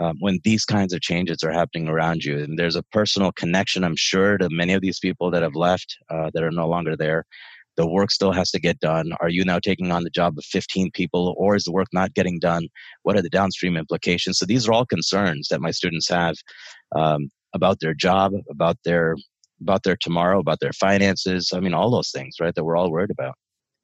Um, 0.00 0.18
when 0.20 0.38
these 0.44 0.64
kinds 0.64 0.92
of 0.92 1.00
changes 1.00 1.42
are 1.42 1.50
happening 1.50 1.88
around 1.88 2.22
you. 2.22 2.38
And 2.38 2.56
there's 2.56 2.76
a 2.76 2.82
personal 2.92 3.32
connection, 3.32 3.82
I'm 3.82 3.96
sure, 3.96 4.38
to 4.38 4.48
many 4.48 4.72
of 4.72 4.82
these 4.82 5.00
people 5.00 5.32
that 5.32 5.42
have 5.42 5.56
left, 5.56 5.96
uh, 6.08 6.30
that 6.32 6.44
are 6.44 6.52
no 6.52 6.68
longer 6.68 6.96
there 6.96 7.24
the 7.80 7.86
work 7.86 8.10
still 8.10 8.32
has 8.32 8.50
to 8.50 8.60
get 8.60 8.78
done 8.80 9.12
are 9.20 9.30
you 9.30 9.42
now 9.42 9.58
taking 9.58 9.90
on 9.90 10.04
the 10.04 10.10
job 10.10 10.36
of 10.36 10.44
15 10.44 10.90
people 10.92 11.34
or 11.38 11.56
is 11.56 11.64
the 11.64 11.72
work 11.72 11.88
not 11.94 12.12
getting 12.12 12.38
done 12.38 12.68
what 13.04 13.16
are 13.16 13.22
the 13.22 13.30
downstream 13.30 13.74
implications 13.74 14.36
so 14.36 14.44
these 14.44 14.68
are 14.68 14.72
all 14.74 14.84
concerns 14.84 15.48
that 15.48 15.62
my 15.62 15.70
students 15.70 16.08
have 16.08 16.36
um, 16.94 17.30
about 17.54 17.80
their 17.80 17.94
job 17.94 18.32
about 18.50 18.76
their 18.84 19.16
about 19.62 19.82
their 19.82 19.96
tomorrow 19.96 20.38
about 20.38 20.60
their 20.60 20.74
finances 20.74 21.52
i 21.54 21.60
mean 21.60 21.72
all 21.72 21.90
those 21.90 22.10
things 22.10 22.34
right 22.38 22.54
that 22.54 22.64
we're 22.64 22.76
all 22.76 22.92
worried 22.92 23.10
about 23.10 23.34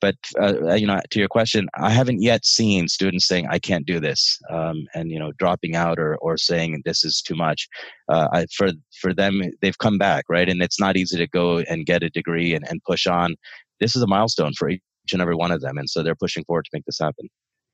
but 0.01 0.17
uh, 0.41 0.75
you 0.75 0.87
know, 0.87 1.01
to 1.11 1.19
your 1.19 1.29
question, 1.29 1.69
I 1.75 1.91
haven't 1.91 2.23
yet 2.23 2.45
seen 2.45 2.89
students 2.89 3.27
saying 3.27 3.47
I 3.49 3.59
can't 3.59 3.87
do 3.87 3.99
this, 3.99 4.39
um, 4.51 4.87
and 4.95 5.11
you 5.11 5.19
know, 5.19 5.33
dropping 5.39 5.75
out 5.75 5.99
or 5.99 6.17
or 6.17 6.37
saying 6.37 6.83
this 6.85 7.05
is 7.05 7.23
too 7.23 7.35
much. 7.35 7.67
Uh, 8.09 8.29
I, 8.33 8.47
for 8.55 8.73
for 9.01 9.15
them, 9.15 9.43
they've 9.63 9.79
come 9.79 9.99
back, 9.99 10.25
right? 10.29 10.49
And 10.49 10.63
it's 10.63 10.79
not 10.79 10.97
easy 10.97 11.17
to 11.17 11.27
go 11.27 11.59
and 11.61 11.87
get 11.87 12.03
a 12.03 12.11
degree 12.11 12.55
and, 12.55 12.69
and 12.69 12.83
push 12.85 13.07
on. 13.07 13.37
This 13.81 13.97
is 13.97 14.03
a 14.03 14.07
milestone 14.07 14.53
for 14.55 14.69
each 14.69 14.81
and 15.13 15.23
every 15.23 15.35
one 15.35 15.51
of 15.51 15.61
them, 15.61 15.79
and 15.79 15.89
so 15.89 16.03
they're 16.03 16.15
pushing 16.15 16.45
forward 16.45 16.65
to 16.65 16.71
make 16.73 16.85
this 16.85 16.99
happen. 16.99 17.29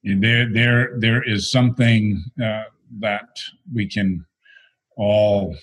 And 0.04 0.23
there, 0.23 0.52
there, 0.52 0.99
there 0.99 1.23
is 1.23 1.50
something 1.50 2.23
uh, 2.42 2.64
that 3.00 3.28
we 3.73 3.88
can 3.88 4.25
all 4.97 5.56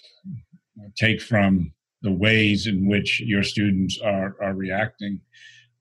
take 0.97 1.21
from 1.21 1.73
the 2.01 2.11
ways 2.11 2.65
in 2.67 2.87
which 2.87 3.19
your 3.19 3.43
students 3.43 3.99
are 4.01 4.35
are 4.41 4.53
reacting 4.53 5.19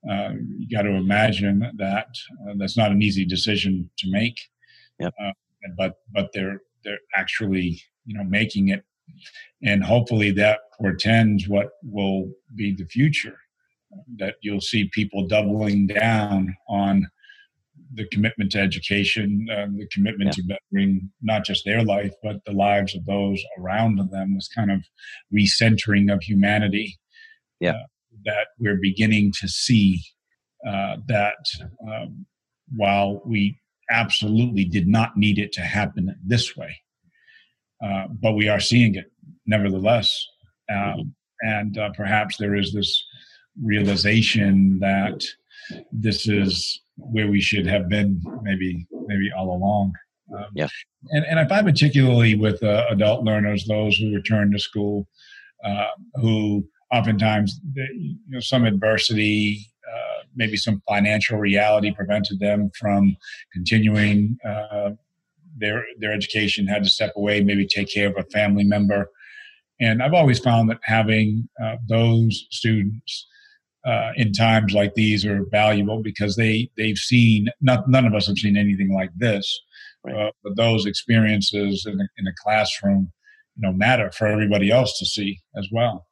uh, 0.08 0.30
you 0.58 0.68
got 0.70 0.82
to 0.82 0.90
imagine 0.90 1.70
that 1.76 2.08
uh, 2.42 2.54
that's 2.56 2.76
not 2.76 2.90
an 2.90 3.02
easy 3.02 3.24
decision 3.24 3.90
to 3.98 4.10
make. 4.10 4.38
Yep. 5.00 5.12
Uh, 5.22 5.32
but 5.76 5.94
but 6.12 6.30
they're 6.32 6.60
they're 6.84 6.98
actually 7.14 7.80
you 8.06 8.16
know 8.16 8.24
making 8.24 8.68
it, 8.68 8.84
and 9.62 9.82
hopefully 9.82 10.30
that 10.32 10.60
portends 10.80 11.48
what 11.48 11.70
will 11.82 12.30
be 12.54 12.74
the 12.74 12.86
future. 12.86 13.36
That 14.16 14.34
you'll 14.42 14.60
see 14.60 14.90
people 14.92 15.26
doubling 15.26 15.86
down 15.86 16.54
on 16.68 17.06
the 17.94 18.06
commitment 18.08 18.52
to 18.52 18.58
education, 18.58 19.46
uh, 19.50 19.66
the 19.74 19.88
commitment 19.90 20.36
yeah. 20.36 20.42
to 20.42 20.58
bettering 20.72 21.10
not 21.22 21.44
just 21.44 21.64
their 21.64 21.82
life 21.82 22.12
but 22.22 22.36
the 22.44 22.52
lives 22.52 22.94
of 22.94 23.06
those 23.06 23.42
around 23.58 23.98
them. 24.10 24.34
This 24.34 24.48
kind 24.54 24.70
of 24.70 24.84
recentering 25.34 26.12
of 26.12 26.22
humanity. 26.22 26.98
Yeah. 27.60 27.72
Uh, 27.72 27.86
that 28.24 28.48
we're 28.58 28.78
beginning 28.80 29.32
to 29.40 29.48
see 29.48 30.02
uh, 30.66 30.96
that 31.06 31.36
um, 31.88 32.26
while 32.74 33.22
we 33.24 33.58
absolutely 33.90 34.64
did 34.64 34.86
not 34.86 35.16
need 35.16 35.38
it 35.38 35.52
to 35.52 35.62
happen 35.62 36.14
this 36.24 36.56
way, 36.56 36.76
uh, 37.82 38.06
but 38.10 38.32
we 38.32 38.48
are 38.48 38.60
seeing 38.60 38.94
it 38.94 39.06
nevertheless. 39.46 40.26
Um, 40.70 41.14
and 41.40 41.78
uh, 41.78 41.90
perhaps 41.96 42.36
there 42.36 42.56
is 42.56 42.72
this 42.72 43.02
realization 43.62 44.78
that 44.80 45.22
this 45.92 46.28
is 46.28 46.80
where 46.96 47.28
we 47.28 47.40
should 47.40 47.66
have 47.66 47.88
been 47.88 48.20
maybe 48.42 48.86
maybe 49.06 49.30
all 49.36 49.54
along. 49.56 49.92
Um, 50.36 50.46
yeah. 50.54 50.68
And, 51.10 51.24
and 51.24 51.38
I 51.38 51.46
find 51.46 51.66
particularly 51.66 52.34
with 52.34 52.62
uh, 52.62 52.84
adult 52.90 53.24
learners, 53.24 53.66
those 53.66 53.96
who 53.96 54.14
return 54.14 54.52
to 54.52 54.58
school, 54.58 55.08
uh, 55.64 55.86
who 56.14 56.66
oftentimes 56.92 57.60
you 57.74 58.16
know, 58.28 58.40
some 58.40 58.64
adversity, 58.64 59.66
uh, 59.88 60.22
maybe 60.34 60.56
some 60.56 60.82
financial 60.88 61.38
reality 61.38 61.92
prevented 61.94 62.40
them 62.40 62.70
from 62.78 63.16
continuing 63.52 64.36
uh, 64.46 64.90
their 65.56 65.84
their 65.98 66.12
education. 66.12 66.66
Had 66.66 66.84
to 66.84 66.90
step 66.90 67.12
away, 67.16 67.42
maybe 67.42 67.66
take 67.66 67.92
care 67.92 68.08
of 68.08 68.16
a 68.18 68.24
family 68.24 68.64
member. 68.64 69.10
And 69.80 70.02
I've 70.02 70.14
always 70.14 70.40
found 70.40 70.68
that 70.70 70.80
having 70.82 71.48
uh, 71.62 71.76
those 71.86 72.46
students 72.50 73.26
uh, 73.84 74.12
in 74.16 74.32
times 74.32 74.72
like 74.72 74.94
these 74.94 75.24
are 75.24 75.44
valuable 75.50 76.02
because 76.02 76.36
they 76.36 76.70
they've 76.76 76.98
seen 76.98 77.48
not, 77.60 77.88
none 77.88 78.06
of 78.06 78.14
us 78.14 78.26
have 78.26 78.38
seen 78.38 78.56
anything 78.56 78.92
like 78.92 79.10
this, 79.16 79.60
right. 80.04 80.14
Uh, 80.14 80.30
but 80.42 80.56
those 80.56 80.86
experiences 80.86 81.86
in 81.86 82.00
in 82.16 82.26
a 82.26 82.32
classroom, 82.42 83.12
you 83.56 83.62
know, 83.66 83.72
matter 83.72 84.10
for 84.12 84.26
everybody 84.26 84.70
else 84.70 84.98
to 84.98 85.06
see 85.06 85.40
as 85.56 85.68
well 85.72 86.06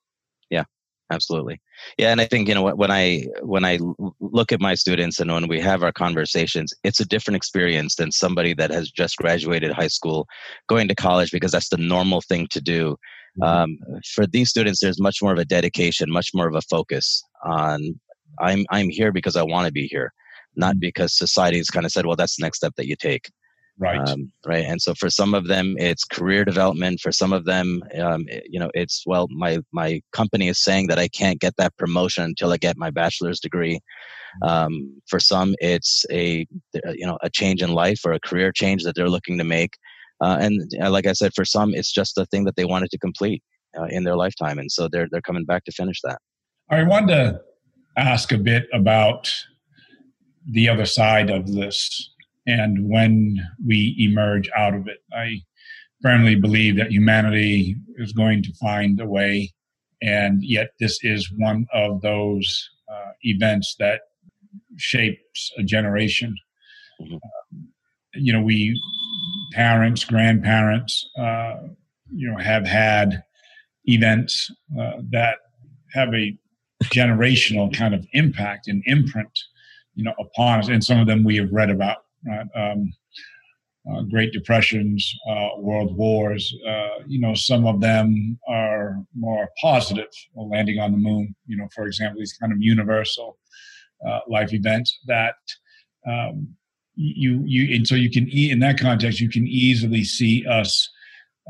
Yeah, 0.50 0.64
absolutely 1.10 1.60
yeah 1.98 2.10
and 2.10 2.20
i 2.20 2.24
think 2.24 2.48
you 2.48 2.54
know 2.54 2.74
when 2.74 2.90
i 2.90 3.24
when 3.42 3.64
i 3.64 3.78
look 4.20 4.50
at 4.50 4.60
my 4.60 4.74
students 4.74 5.20
and 5.20 5.30
when 5.30 5.46
we 5.46 5.60
have 5.60 5.82
our 5.84 5.92
conversations 5.92 6.74
it's 6.82 7.00
a 7.00 7.06
different 7.06 7.36
experience 7.36 7.94
than 7.94 8.10
somebody 8.10 8.54
that 8.54 8.70
has 8.70 8.90
just 8.90 9.16
graduated 9.16 9.70
high 9.70 9.86
school 9.86 10.26
going 10.68 10.88
to 10.88 10.94
college 10.94 11.30
because 11.30 11.52
that's 11.52 11.68
the 11.68 11.76
normal 11.76 12.20
thing 12.22 12.48
to 12.50 12.60
do. 12.60 12.96
Um, 13.42 13.78
for 14.14 14.26
these 14.26 14.50
students 14.50 14.80
there's 14.80 15.00
much 15.00 15.22
more 15.22 15.32
of 15.32 15.38
a 15.38 15.44
dedication 15.44 16.10
much 16.10 16.30
more 16.34 16.48
of 16.48 16.54
a 16.54 16.62
focus 16.62 17.22
on 17.44 17.98
i'm 18.40 18.64
i'm 18.70 18.88
here 18.88 19.12
because 19.12 19.36
i 19.36 19.42
want 19.42 19.66
to 19.66 19.72
be 19.72 19.86
here 19.86 20.12
not 20.56 20.72
mm-hmm. 20.72 20.80
because 20.80 21.16
society's 21.16 21.70
kind 21.70 21.86
of 21.86 21.92
said 21.92 22.06
well 22.06 22.16
that's 22.16 22.36
the 22.36 22.42
next 22.42 22.58
step 22.58 22.74
that 22.76 22.86
you 22.86 22.96
take. 22.96 23.30
Right. 23.78 24.08
Um, 24.08 24.32
right 24.46 24.64
and 24.64 24.80
so 24.80 24.94
for 24.94 25.10
some 25.10 25.34
of 25.34 25.48
them 25.48 25.76
it's 25.78 26.04
career 26.04 26.46
development. 26.46 27.00
For 27.00 27.12
some 27.12 27.34
of 27.34 27.44
them 27.44 27.82
um, 28.00 28.24
you 28.48 28.58
know 28.58 28.70
it's 28.72 29.02
well 29.04 29.28
my 29.30 29.58
my 29.70 30.00
company 30.12 30.48
is 30.48 30.64
saying 30.64 30.86
that 30.86 30.98
i 30.98 31.08
can't 31.08 31.40
get 31.40 31.56
that 31.58 31.76
promotion 31.76 32.24
until 32.24 32.52
i 32.52 32.56
get 32.56 32.78
my 32.78 32.90
bachelor's 32.90 33.38
degree. 33.38 33.78
Um, 34.42 35.00
for 35.06 35.20
some 35.20 35.54
it's 35.60 36.06
a 36.10 36.46
you 36.94 37.06
know 37.06 37.18
a 37.22 37.28
change 37.28 37.62
in 37.62 37.72
life 37.72 38.00
or 38.04 38.12
a 38.12 38.20
career 38.20 38.50
change 38.50 38.82
that 38.84 38.94
they're 38.94 39.10
looking 39.10 39.36
to 39.36 39.44
make 39.44 39.74
uh, 40.20 40.38
and 40.40 40.70
uh, 40.82 40.90
like 40.90 41.06
i 41.06 41.12
said 41.12 41.32
for 41.34 41.44
some 41.44 41.74
it's 41.74 41.92
just 41.92 42.18
a 42.18 42.26
thing 42.26 42.44
that 42.44 42.56
they 42.56 42.64
wanted 42.64 42.90
to 42.90 42.98
complete 42.98 43.42
uh, 43.78 43.84
in 43.84 44.04
their 44.04 44.16
lifetime 44.16 44.58
and 44.58 44.70
so 44.70 44.88
they're 44.88 45.08
they're 45.10 45.20
coming 45.22 45.44
back 45.44 45.64
to 45.64 45.72
finish 45.72 46.00
that 46.02 46.18
i 46.70 46.82
wanted 46.82 47.08
to 47.08 47.40
ask 47.96 48.32
a 48.32 48.38
bit 48.38 48.66
about 48.72 49.32
the 50.48 50.68
other 50.68 50.86
side 50.86 51.30
of 51.30 51.52
this 51.52 52.10
and 52.46 52.88
when 52.88 53.36
we 53.64 53.96
emerge 53.98 54.48
out 54.56 54.74
of 54.74 54.86
it. 54.86 54.98
I 55.12 55.42
firmly 56.02 56.36
believe 56.36 56.76
that 56.76 56.92
humanity 56.92 57.76
is 57.96 58.12
going 58.12 58.42
to 58.44 58.52
find 58.54 59.00
a 59.00 59.06
way, 59.06 59.52
and 60.00 60.42
yet 60.42 60.70
this 60.78 60.98
is 61.02 61.30
one 61.36 61.66
of 61.72 62.00
those 62.02 62.70
uh, 62.90 63.10
events 63.22 63.74
that 63.78 64.02
shapes 64.76 65.52
a 65.58 65.62
generation. 65.62 66.36
Mm-hmm. 67.00 67.16
Uh, 67.16 67.66
you 68.14 68.32
know, 68.32 68.42
we 68.42 68.80
parents, 69.52 70.04
grandparents, 70.04 71.08
uh, 71.18 71.56
you 72.12 72.30
know, 72.30 72.38
have 72.38 72.66
had 72.66 73.22
events 73.84 74.50
uh, 74.78 74.92
that 75.10 75.36
have 75.92 76.12
a 76.14 76.36
generational 76.84 77.74
kind 77.74 77.94
of 77.94 78.06
impact 78.12 78.68
and 78.68 78.82
imprint, 78.86 79.38
you 79.94 80.04
know, 80.04 80.14
upon 80.18 80.60
us, 80.60 80.68
and 80.68 80.84
some 80.84 81.00
of 81.00 81.06
them 81.06 81.24
we 81.24 81.36
have 81.36 81.50
read 81.52 81.70
about 81.70 81.98
right? 82.26 82.46
Um, 82.54 82.92
uh, 83.90 84.02
Great 84.02 84.32
Depressions, 84.32 85.14
uh, 85.30 85.48
World 85.58 85.96
Wars. 85.96 86.52
Uh, 86.68 87.04
you 87.06 87.20
know, 87.20 87.34
some 87.34 87.66
of 87.66 87.80
them 87.80 88.38
are 88.48 88.96
more 89.16 89.48
positive, 89.60 90.10
landing 90.34 90.80
on 90.80 90.90
the 90.90 90.98
moon. 90.98 91.34
You 91.46 91.56
know, 91.56 91.68
for 91.74 91.86
example, 91.86 92.18
these 92.18 92.32
kind 92.32 92.52
of 92.52 92.60
universal 92.60 93.38
uh, 94.06 94.20
life 94.28 94.52
events 94.52 94.98
that 95.06 95.36
um, 96.06 96.48
you 96.96 97.42
you 97.44 97.74
and 97.76 97.86
so 97.86 97.94
you 97.94 98.10
can 98.10 98.28
e- 98.28 98.50
in 98.50 98.58
that 98.60 98.78
context 98.78 99.20
you 99.20 99.28
can 99.28 99.46
easily 99.46 100.02
see 100.02 100.46
us 100.46 100.88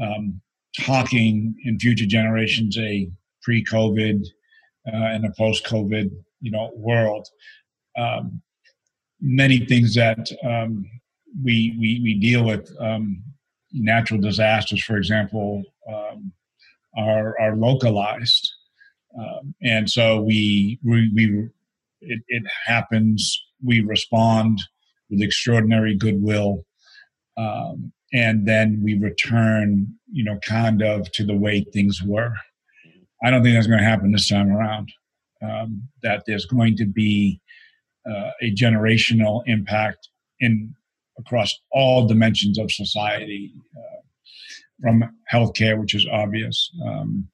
um, 0.03 0.41
talking 0.79 1.55
in 1.65 1.79
future 1.79 2.07
generations 2.07 2.77
a 2.79 3.09
pre-COVID 3.43 4.27
uh, 4.89 5.07
and 5.15 5.25
a 5.25 5.31
post-COVID 5.39 6.11
you 6.41 6.51
know 6.51 6.71
world. 6.75 7.27
Um, 7.97 8.43
many 9.21 9.65
things 9.65 9.95
that 9.95 10.31
um, 10.45 10.85
we, 11.43 11.75
we, 11.81 12.01
we 12.03 12.19
deal 12.19 12.45
with. 12.45 12.71
Um, 12.79 13.23
natural 13.73 14.21
disasters, 14.21 14.83
for 14.83 14.97
example, 14.97 15.63
um, 15.89 16.33
are, 16.97 17.39
are 17.41 17.57
localized. 17.57 18.53
Um, 19.19 19.55
and 19.63 19.89
so 19.89 20.21
we, 20.21 20.79
we, 20.85 21.11
we 21.15 21.49
it, 22.01 22.21
it, 22.29 22.43
happens, 22.67 23.43
we 23.65 23.81
respond 23.81 24.63
with 25.11 25.23
extraordinary 25.23 25.95
goodwill. 25.95 26.65
Um, 27.37 27.93
and 28.13 28.47
then 28.47 28.81
we 28.83 28.99
return, 28.99 29.95
you 30.11 30.25
know, 30.25 30.39
kind 30.39 30.83
of 30.83 31.11
to 31.13 31.25
the 31.25 31.37
way 31.37 31.65
things 31.73 32.03
were. 32.03 32.33
I 33.23 33.31
don't 33.31 33.43
think 33.43 33.57
that's 33.57 33.67
going 33.67 33.81
to 33.81 33.85
happen 33.85 34.13
this 34.13 34.29
time 34.29 34.51
around. 34.51 34.93
Um, 35.43 35.83
that 36.03 36.23
there's 36.27 36.47
going 36.47 36.77
to 36.77 36.87
be 36.87 37.41
uh, 38.09 38.31
a 38.41 38.55
generational 38.55 39.43
impact 39.47 40.09
in 40.41 40.75
across 41.19 41.55
all 41.73 42.07
dimensions 42.07 42.59
of 42.59 42.71
society, 42.71 43.53
uh, 43.77 43.97
from 44.81 45.05
healthcare, 45.33 45.79
which 45.79 45.95
is 45.95 46.07
obvious, 46.11 46.71
um, 46.87 47.29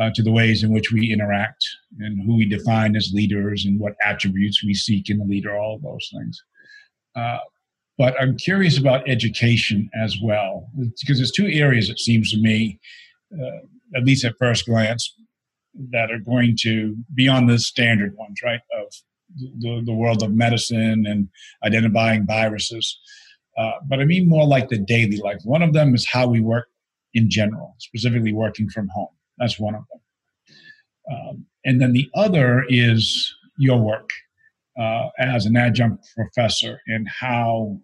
uh, 0.00 0.10
to 0.14 0.22
the 0.22 0.32
ways 0.32 0.62
in 0.62 0.72
which 0.72 0.90
we 0.90 1.12
interact 1.12 1.64
and 1.98 2.22
who 2.24 2.36
we 2.36 2.46
define 2.46 2.96
as 2.96 3.12
leaders 3.12 3.64
and 3.66 3.78
what 3.78 3.94
attributes 4.04 4.64
we 4.64 4.72
seek 4.72 5.10
in 5.10 5.20
a 5.20 5.24
leader, 5.24 5.56
all 5.56 5.76
of 5.76 5.82
those 5.82 6.10
things. 6.14 6.42
Uh, 7.14 7.38
but 7.98 8.14
I'm 8.20 8.36
curious 8.36 8.78
about 8.78 9.08
education 9.08 9.90
as 9.94 10.16
well, 10.22 10.68
because 10.76 11.18
there's 11.18 11.30
two 11.30 11.46
areas, 11.46 11.90
it 11.90 11.98
seems 11.98 12.30
to 12.32 12.38
me, 12.38 12.80
uh, 13.38 13.58
at 13.94 14.04
least 14.04 14.24
at 14.24 14.34
first 14.38 14.66
glance, 14.66 15.14
that 15.90 16.10
are 16.10 16.18
going 16.18 16.56
to 16.60 16.96
be 17.14 17.28
on 17.28 17.46
the 17.46 17.58
standard 17.58 18.16
ones, 18.16 18.40
right? 18.42 18.60
Of 18.78 18.92
the, 19.58 19.82
the 19.84 19.94
world 19.94 20.22
of 20.22 20.32
medicine 20.32 21.04
and 21.06 21.28
identifying 21.64 22.26
viruses. 22.26 22.98
Uh, 23.56 23.72
but 23.88 24.00
I 24.00 24.04
mean 24.04 24.28
more 24.28 24.46
like 24.46 24.68
the 24.68 24.78
daily 24.78 25.18
life. 25.18 25.40
One 25.44 25.62
of 25.62 25.72
them 25.72 25.94
is 25.94 26.06
how 26.06 26.26
we 26.26 26.40
work 26.40 26.68
in 27.14 27.28
general, 27.30 27.74
specifically 27.78 28.32
working 28.32 28.68
from 28.68 28.88
home. 28.88 29.14
That's 29.38 29.58
one 29.58 29.74
of 29.74 29.84
them. 29.90 30.00
Um, 31.10 31.46
and 31.64 31.80
then 31.80 31.92
the 31.92 32.08
other 32.14 32.64
is 32.68 33.34
your 33.58 33.78
work 33.78 34.10
uh, 34.78 35.08
as 35.18 35.46
an 35.46 35.56
adjunct 35.56 36.06
professor 36.16 36.80
and 36.86 37.06
how 37.08 37.78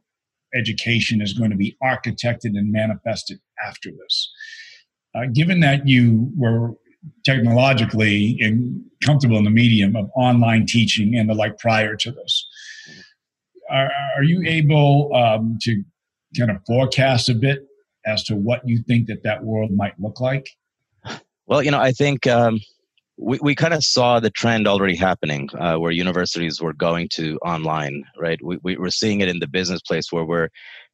education 0.55 1.21
is 1.21 1.33
going 1.33 1.51
to 1.51 1.57
be 1.57 1.77
architected 1.83 2.57
and 2.57 2.73
manifested 2.73 3.39
after 3.67 3.91
this. 3.91 4.33
Uh, 5.15 5.27
given 5.33 5.61
that 5.61 5.87
you 5.87 6.31
were 6.37 6.75
technologically 7.25 8.37
in, 8.41 8.85
comfortable 9.05 9.39
in 9.39 9.45
the 9.45 9.51
medium 9.51 9.97
of 9.97 10.11
online 10.17 10.67
teaching 10.67 11.17
and 11.17 11.29
the 11.29 11.35
like 11.35 11.59
prior 11.59 11.97
to 11.97 12.11
this, 12.11 12.47
are, 13.71 13.91
are 14.17 14.23
you 14.23 14.43
able 14.47 15.15
um, 15.15 15.59
to 15.63 15.83
kind 16.37 16.51
of 16.51 16.59
forecast 16.67 17.29
a 17.29 17.35
bit 17.35 17.67
as 18.07 18.25
to 18.25 18.35
what 18.35 18.67
you 18.67 18.83
think 18.87 19.07
that 19.07 19.23
that 19.23 19.45
world 19.45 19.71
might 19.71 19.99
look 19.99 20.21
like? 20.21 20.49
Well, 21.47 21.63
you 21.63 21.71
know, 21.71 21.81
I 21.81 21.93
think 21.93 22.27
um, 22.27 22.61
we, 23.19 23.39
we 23.43 23.55
kind 23.55 23.75
of 23.75 23.85
saw 23.85 24.21
the 24.21 24.31
trend 24.31 24.69
already 24.69 24.95
happening 24.95 25.51
uh, 25.59 25.77
where 25.77 25.91
universities 25.91 26.61
were 26.61 26.73
going 26.73 27.09
to 27.11 27.37
online, 27.39 28.05
right? 28.17 28.43
We, 28.43 28.59
we, 28.63 28.77
we're 28.77 28.91
seeing 28.91 29.21
it 29.21 29.29
in 29.29 29.41
the 29.41 29.49
business 29.49 29.83
place 29.83 30.13
where 30.13 30.25
we're 30.25 30.49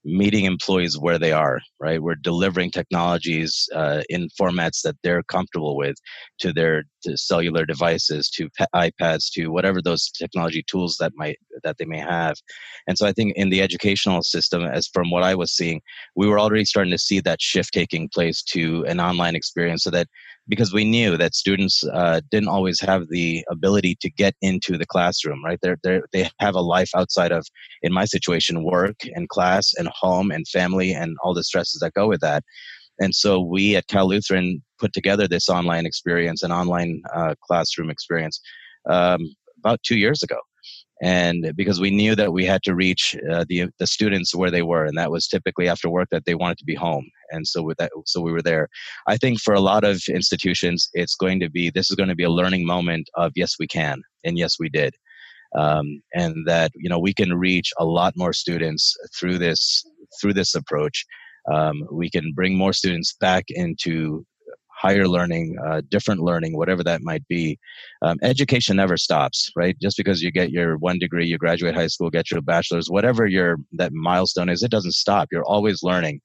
meeting 0.05 0.45
employees 0.45 0.99
where 0.99 1.19
they 1.19 1.33
are, 1.33 1.61
right? 1.81 2.03
We're 2.03 2.15
delivering 2.15 2.71
technologies 2.71 3.69
uh, 3.75 4.03
in 4.09 4.29
formats 4.41 4.83
that 4.83 4.97
they're 5.03 5.23
comfortable 5.23 5.77
with 5.77 5.97
to 6.41 6.53
their 6.53 6.85
to 7.05 7.17
cellular 7.17 7.65
devices, 7.65 8.31
to 8.31 8.49
iPads, 8.75 9.31
to 9.33 9.49
whatever 9.49 9.81
those 9.81 10.11
technology 10.11 10.63
tools 10.67 10.97
that 11.01 11.13
might 11.17 11.39
that 11.63 11.79
they 11.79 11.85
may 11.85 11.99
have. 11.99 12.37
And 12.87 12.99
so 12.99 13.07
I 13.07 13.13
think 13.13 13.35
in 13.37 13.51
the 13.51 13.63
educational 13.63 14.23
system, 14.23 14.63
as 14.63 14.89
from 14.89 15.11
what 15.11 15.23
I 15.23 15.35
was 15.35 15.53
seeing, 15.53 15.81
we 16.17 16.27
were 16.27 16.39
already 16.39 16.65
starting 16.65 16.93
to 16.93 16.99
see 16.99 17.21
that 17.21 17.41
shift 17.41 17.73
taking 17.73 18.09
place 18.09 18.43
to 18.45 18.85
an 18.87 19.01
online 19.01 19.35
experience, 19.35 19.85
so 19.85 19.91
that 19.91 20.09
because 20.49 20.73
we 20.73 20.85
knew 20.85 21.17
that 21.17 21.35
students 21.35 21.83
uh, 21.93 22.21
didn't 22.31 22.49
always 22.49 22.81
have 22.81 23.09
the 23.09 23.45
ability 23.51 23.97
to 24.01 24.11
get 24.11 24.35
into 24.43 24.77
the 24.77 24.87
classroom 24.87 25.45
right 25.45 25.59
they're, 25.63 25.79
they're, 25.83 26.05
they 26.13 26.29
have 26.39 26.55
a 26.55 26.61
life 26.61 26.91
outside 26.95 27.33
of 27.33 27.47
in 27.83 27.93
my 27.93 28.05
situation 28.05 28.65
work 28.65 28.97
and 29.15 29.29
class 29.29 29.73
and 29.79 29.89
home 29.95 30.31
and 30.31 30.47
family 30.49 30.93
and 30.93 31.17
all 31.23 31.35
the 31.35 31.45
stresses 31.45 31.81
that 31.81 31.95
go 31.95 32.09
with 32.09 32.21
that. 32.21 32.43
And 33.01 33.15
so 33.15 33.41
we 33.41 33.77
at 33.77 33.89
cal 33.89 34.09
lutheran 34.09 34.63
put 34.79 34.93
together 34.93 35.27
this 35.27 35.49
online 35.49 35.87
experience 35.87 36.43
an 36.43 36.53
online 36.53 37.03
uh, 37.15 37.35
classroom 37.47 37.91
experience 37.91 38.41
um, 38.89 39.35
about 39.59 39.83
two 39.83 39.97
years 39.97 40.23
ago. 40.23 40.39
And 41.03 41.53
because 41.57 41.81
we 41.81 41.91
knew 41.91 42.15
that 42.15 42.33
we 42.33 42.45
had 42.47 42.63
to 42.63 42.75
reach 42.75 43.17
uh, 43.31 43.45
the 43.49 43.67
the 43.81 43.87
students 43.87 44.35
where 44.35 44.51
they 44.51 44.63
were, 44.63 44.85
and 44.85 44.97
that 44.97 45.11
was 45.11 45.27
typically 45.27 45.69
after 45.69 45.91
work 45.91 46.09
that 46.13 46.25
they 46.25 46.37
wanted 46.37 46.59
to 46.59 46.65
be 46.65 46.77
home, 46.77 47.11
and 47.31 47.47
so 47.47 47.63
with 47.63 47.79
that, 47.79 47.91
so 48.07 48.21
we 48.21 48.33
were 48.33 48.41
there. 48.41 48.69
I 49.09 49.17
think 49.17 49.41
for 49.41 49.55
a 49.55 49.61
lot 49.61 49.83
of 49.83 50.03
institutions, 50.09 50.89
it's 50.95 51.17
going 51.17 51.41
to 51.41 51.51
be 51.51 51.69
this 51.69 51.91
is 51.91 51.97
going 51.97 52.09
to 52.11 52.15
be 52.15 52.23
a 52.23 52.31
learning 52.31 52.65
moment 52.65 53.11
of 53.17 53.33
yes 53.35 53.57
we 53.59 53.67
can 53.67 54.03
and 54.25 54.39
yes 54.39 54.57
we 54.59 54.69
did, 54.69 54.95
um, 55.55 56.03
and 56.15 56.47
that 56.47 56.73
you 56.75 56.89
know 56.89 56.99
we 56.99 57.15
can 57.15 57.35
reach 57.35 57.73
a 57.79 57.85
lot 57.85 58.15
more 58.17 58.33
students 58.33 58.95
through 59.19 59.39
this 59.39 59.85
through 60.21 60.35
this 60.35 60.55
approach. 60.55 61.05
Um, 61.53 61.83
we 61.93 62.11
can 62.11 62.33
bring 62.35 62.57
more 62.57 62.73
students 62.73 63.15
back 63.21 63.45
into 63.49 64.25
higher 64.85 65.09
learning, 65.09 65.57
uh, 65.67 65.81
different 65.89 66.21
learning, 66.21 66.57
whatever 66.57 66.83
that 66.85 67.01
might 67.01 67.27
be. 67.29 67.59
Um, 68.03 68.19
education 68.23 68.77
never 68.77 68.97
stops, 68.97 69.51
right? 69.57 69.77
Just 69.81 69.97
because 69.97 70.21
you 70.21 70.31
get 70.31 70.51
your 70.51 70.77
one 70.77 70.99
degree, 70.99 71.27
you 71.27 71.39
graduate 71.39 71.75
high 71.75 71.87
school, 71.87 72.11
get 72.11 72.31
your 72.31 72.43
bachelor's, 72.43 72.89
whatever 72.91 73.27
your 73.27 73.57
that 73.73 73.93
milestone 73.93 74.49
is, 74.49 74.63
it 74.63 74.71
doesn't 74.71 74.93
stop. 74.93 75.29
You're 75.33 75.45
always 75.45 75.83
learning. 75.83 76.21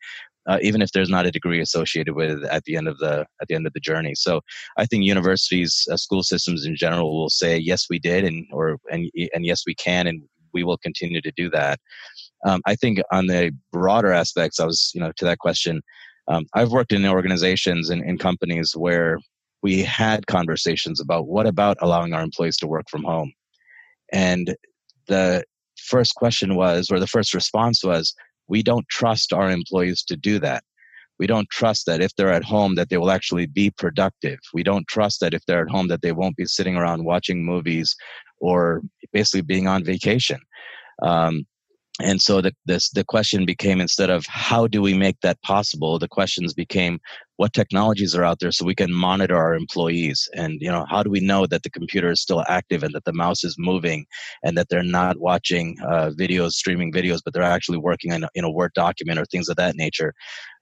Uh, 0.49 0.57
even 0.63 0.81
if 0.81 0.91
there's 0.91 1.09
not 1.09 1.27
a 1.27 1.31
degree 1.31 1.61
associated 1.61 2.15
with 2.15 2.31
it 2.31 2.43
at 2.49 2.63
the 2.63 2.75
end 2.75 2.87
of 2.87 2.97
the 2.97 3.23
at 3.39 3.47
the 3.47 3.53
end 3.53 3.67
of 3.67 3.73
the 3.73 3.79
journey. 3.79 4.15
So 4.15 4.41
I 4.77 4.85
think 4.87 5.03
universities, 5.05 5.87
uh, 5.91 5.95
school 5.95 6.23
systems 6.23 6.65
in 6.65 6.75
general, 6.75 7.15
will 7.15 7.29
say 7.29 7.55
yes, 7.57 7.85
we 7.87 7.99
did, 7.99 8.23
and 8.23 8.47
or 8.51 8.77
and 8.91 9.11
and 9.33 9.45
yes, 9.45 9.63
we 9.67 9.75
can, 9.75 10.07
and 10.07 10.23
we 10.51 10.63
will 10.63 10.77
continue 10.77 11.21
to 11.21 11.31
do 11.37 11.51
that. 11.51 11.79
Um, 12.47 12.61
I 12.65 12.75
think 12.75 12.99
on 13.11 13.27
the 13.27 13.51
broader 13.71 14.11
aspects, 14.11 14.59
I 14.59 14.65
was 14.65 14.91
you 14.95 15.01
know 15.01 15.11
to 15.17 15.25
that 15.25 15.37
question. 15.37 15.81
Um, 16.27 16.45
I've 16.55 16.71
worked 16.71 16.93
in 16.93 17.05
organizations 17.05 17.91
and 17.91 18.03
in 18.03 18.17
companies 18.17 18.73
where 18.75 19.19
we 19.61 19.83
had 19.83 20.25
conversations 20.27 20.99
about 20.99 21.27
what 21.27 21.45
about 21.45 21.77
allowing 21.81 22.13
our 22.13 22.21
employees 22.21 22.57
to 22.57 22.67
work 22.67 22.85
from 22.89 23.03
home. 23.03 23.31
And 24.11 24.55
the 25.07 25.43
first 25.77 26.15
question 26.15 26.55
was, 26.55 26.89
or 26.91 26.99
the 26.99 27.07
first 27.07 27.33
response 27.33 27.83
was, 27.83 28.13
we 28.49 28.63
don't 28.63 28.87
trust 28.89 29.31
our 29.31 29.49
employees 29.49 30.03
to 30.03 30.17
do 30.17 30.39
that. 30.39 30.63
We 31.19 31.27
don't 31.27 31.49
trust 31.49 31.85
that 31.85 32.01
if 32.01 32.15
they're 32.15 32.33
at 32.33 32.45
home 32.45 32.75
that 32.75 32.89
they 32.89 32.97
will 32.97 33.11
actually 33.11 33.45
be 33.45 33.71
productive. 33.71 34.39
We 34.53 34.63
don't 34.63 34.87
trust 34.87 35.19
that 35.19 35.33
if 35.33 35.45
they're 35.45 35.63
at 35.63 35.69
home 35.69 35.89
that 35.89 36.01
they 36.01 36.13
won't 36.13 36.37
be 36.37 36.45
sitting 36.45 36.75
around 36.75 37.03
watching 37.03 37.45
movies 37.45 37.95
or 38.39 38.81
basically 39.11 39.41
being 39.41 39.67
on 39.67 39.83
vacation. 39.83 40.39
Um, 41.03 41.45
and 42.01 42.21
so 42.21 42.41
the 42.41 42.53
this 42.65 42.89
the 42.91 43.03
question 43.03 43.45
became 43.45 43.81
instead 43.81 44.09
of 44.09 44.25
how 44.27 44.67
do 44.67 44.81
we 44.81 44.93
make 44.93 45.17
that 45.21 45.41
possible 45.41 45.99
the 45.99 46.07
questions 46.07 46.53
became 46.53 46.99
what 47.39 47.53
technologies 47.53 48.13
are 48.15 48.25
out 48.25 48.41
there 48.41 48.51
so 48.51 48.65
we 48.65 48.75
can 48.75 48.91
monitor 48.91 49.37
our 49.37 49.53
employees. 49.53 50.27
And 50.35 50.57
you 50.59 50.69
know 50.69 50.85
how 50.89 51.03
do 51.03 51.09
we 51.09 51.21
know 51.21 51.45
that 51.47 51.63
the 51.63 51.69
computer 51.69 52.11
is 52.11 52.21
still 52.21 52.43
active 52.49 52.83
and 52.83 52.93
that 52.93 53.05
the 53.05 53.13
mouse 53.13 53.45
is 53.45 53.55
moving 53.57 54.05
and 54.43 54.57
that 54.57 54.67
they're 54.67 54.83
not 54.83 55.21
watching 55.21 55.77
uh, 55.87 56.11
videos 56.19 56.51
streaming 56.51 56.91
videos 56.91 57.21
but 57.23 57.33
they're 57.33 57.41
actually 57.41 57.77
working 57.77 58.11
in, 58.11 58.25
in 58.35 58.43
a 58.43 58.51
word 58.51 58.73
document 58.73 59.19
or 59.19 59.25
things 59.25 59.47
of 59.47 59.55
that 59.55 59.77
nature? 59.77 60.13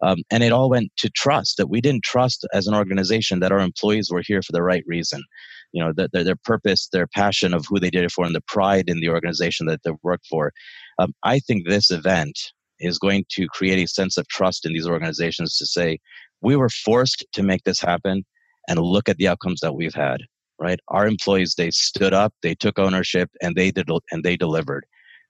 Um, 0.04 0.20
and 0.30 0.44
it 0.44 0.52
all 0.52 0.70
went 0.70 0.92
to 0.98 1.10
trust 1.10 1.58
that 1.58 1.68
we 1.68 1.82
didn't 1.82 2.04
trust 2.04 2.46
as 2.54 2.68
an 2.68 2.76
organization 2.76 3.40
that 3.40 3.52
our 3.52 3.60
employees 3.60 4.12
were 4.12 4.22
here 4.24 4.44
for 4.44 4.52
the 4.52 4.62
right 4.62 4.84
reason. 4.86 5.24
You 5.72 5.84
know 5.84 5.94
their, 5.94 6.24
their 6.24 6.36
purpose 6.36 6.90
their 6.94 7.08
passion 7.08 7.56
of 7.56 7.66
who 7.68 7.80
they 7.80 7.90
did 7.90 8.04
it 8.04 8.12
for 8.12 8.24
and 8.24 8.36
the 8.36 8.42
pride 8.42 8.88
in 8.88 9.00
the 9.00 9.10
organization 9.10 9.66
that 9.66 9.82
they 9.82 9.94
worked 10.04 10.28
for. 10.28 10.54
Um, 11.00 11.14
i 11.24 11.40
think 11.40 11.68
this 11.68 11.90
event 11.90 12.38
is 12.80 13.00
going 13.00 13.26
to 13.30 13.48
create 13.48 13.84
a 13.84 13.88
sense 13.88 14.18
of 14.18 14.28
trust 14.28 14.66
in 14.66 14.74
these 14.74 14.88
organizations 14.88 15.58
to 15.58 15.66
say 15.66 15.98
we 16.42 16.56
were 16.56 16.70
forced 16.70 17.26
to 17.34 17.44
make 17.44 17.64
this 17.64 17.80
happen 17.80 18.26
and 18.68 18.80
look 18.80 19.10
at 19.10 19.18
the 19.18 19.28
outcomes 19.28 19.60
that 19.62 19.76
we've 19.76 19.96
had 19.96 20.22
right? 20.60 20.80
Our 20.88 21.08
employees 21.08 21.56
they 21.56 21.72
stood 21.72 22.14
up 22.14 22.34
they 22.42 22.56
took 22.56 22.80
ownership 22.80 23.30
and 23.42 23.56
they 23.56 23.72
did 23.72 23.90
and 24.12 24.24
they 24.24 24.36
delivered. 24.38 24.86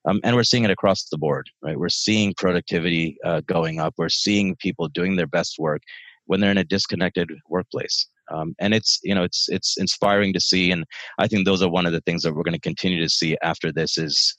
Um, 0.08 0.22
and 0.24 0.36
we're 0.36 0.44
seeing 0.44 0.64
it 0.64 0.72
across 0.72 1.08
the 1.10 1.18
board 1.18 1.50
right? 1.62 1.78
We're 1.78 1.90
seeing 1.90 2.34
productivity 2.38 3.18
uh, 3.26 3.42
going 3.46 3.80
up. 3.80 3.94
We're 3.98 4.10
seeing 4.10 4.56
people 4.56 4.88
doing 4.88 5.16
their 5.16 5.28
best 5.28 5.56
work 5.60 5.82
when 6.26 6.40
they're 6.40 6.52
in 6.52 6.58
a 6.58 6.64
disconnected 6.64 7.32
workplace. 7.50 8.08
Um, 8.32 8.56
and 8.60 8.74
it's 8.74 9.00
you 9.04 9.16
know 9.16 9.24
it's 9.24 9.48
it's 9.50 9.78
inspiring 9.78 10.34
to 10.34 10.40
see 10.42 10.70
and 10.72 10.84
i 11.18 11.28
think 11.28 11.46
those 11.46 11.62
are 11.62 11.70
one 11.70 11.86
of 11.86 11.94
the 11.94 12.02
things 12.02 12.24
that 12.24 12.34
we're 12.34 12.44
going 12.44 12.54
to 12.54 12.60
continue 12.60 13.02
to 13.02 13.10
see 13.10 13.38
after 13.42 13.72
this 13.72 13.98
is 13.98 14.36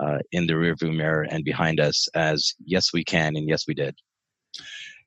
uh, 0.00 0.18
in 0.30 0.46
the 0.46 0.52
rearview 0.52 0.94
mirror 0.96 1.26
and 1.28 1.44
behind 1.44 1.80
us 1.80 2.06
as 2.14 2.54
yes 2.64 2.92
we 2.92 3.02
can 3.02 3.34
and 3.34 3.48
yes 3.48 3.64
we 3.66 3.74
did 3.74 3.96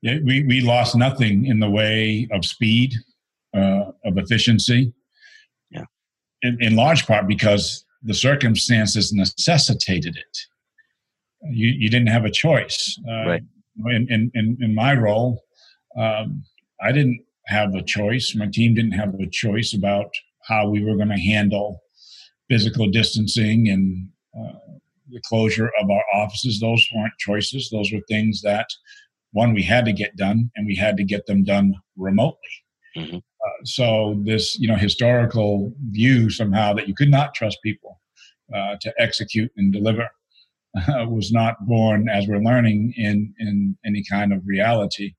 yeah, 0.02 0.18
we, 0.24 0.44
we 0.44 0.62
lost 0.62 0.96
nothing 0.96 1.46
in 1.46 1.60
the 1.60 1.70
way 1.70 2.28
of 2.32 2.46
speed 2.46 2.94
uh, 3.56 3.92
of 4.04 4.18
efficiency 4.18 4.94
yeah 5.72 5.86
in, 6.42 6.58
in 6.62 6.76
large 6.76 7.06
part 7.08 7.28
because 7.28 7.86
the 8.04 8.14
circumstances 8.14 9.14
necessitated 9.14 10.16
it 10.16 10.38
you, 11.50 11.68
you 11.68 11.90
didn't 11.90 12.10
have 12.10 12.26
a 12.26 12.32
choice 12.32 13.00
uh, 13.10 13.26
right 13.26 13.44
in, 13.88 14.32
in, 14.34 14.58
in 14.62 14.74
my 14.74 14.94
role 14.94 15.44
um, 15.98 16.44
i 16.82 16.92
didn't 16.92 17.20
have 17.48 17.76
a 17.76 17.84
choice. 17.84 18.36
My 18.36 18.48
team 18.48 18.74
didn't 18.74 18.94
have 18.94 19.14
a 19.16 19.30
choice 19.30 19.74
about 19.74 20.12
how 20.44 20.70
we 20.70 20.84
were 20.84 20.96
going 20.96 21.10
to 21.10 21.20
handle 21.20 21.82
physical 22.50 22.88
distancing 22.88 23.70
and 23.70 24.10
uh, 24.38 24.60
the 25.10 25.22
closure 25.26 25.72
of 25.82 25.90
our 25.90 26.04
offices. 26.14 26.60
Those 26.60 26.88
weren't 26.96 27.14
choices. 27.20 27.70
Those 27.70 27.92
were 27.92 28.02
things 28.08 28.42
that, 28.42 28.68
one, 29.36 29.54
we 29.54 29.64
had 29.64 29.86
to 29.86 29.94
get 29.94 30.16
done, 30.16 30.50
and 30.56 30.66
we 30.66 30.76
had 30.76 30.98
to 30.98 31.04
get 31.04 31.26
them 31.26 31.44
done 31.44 31.74
remotely. 31.98 32.38
Mm-hmm. 32.98 33.18
Uh, 33.18 33.66
so 33.66 34.22
this, 34.26 34.58
you 34.60 34.68
know, 34.68 34.76
historical 34.76 35.72
view 35.92 36.30
somehow 36.30 36.74
that 36.74 36.88
you 36.88 36.96
could 36.96 37.12
not 37.12 37.34
trust 37.34 37.58
people 37.64 38.00
uh, 38.56 38.76
to 38.82 38.94
execute 38.98 39.52
and 39.58 39.74
deliver 39.74 40.10
uh, 40.88 41.06
was 41.08 41.32
not 41.32 41.56
born, 41.68 42.10
as 42.10 42.28
we're 42.28 42.40
learning, 42.40 42.94
in 42.98 43.34
in 43.40 43.78
any 43.86 44.04
kind 44.10 44.34
of 44.34 44.42
reality 44.46 45.14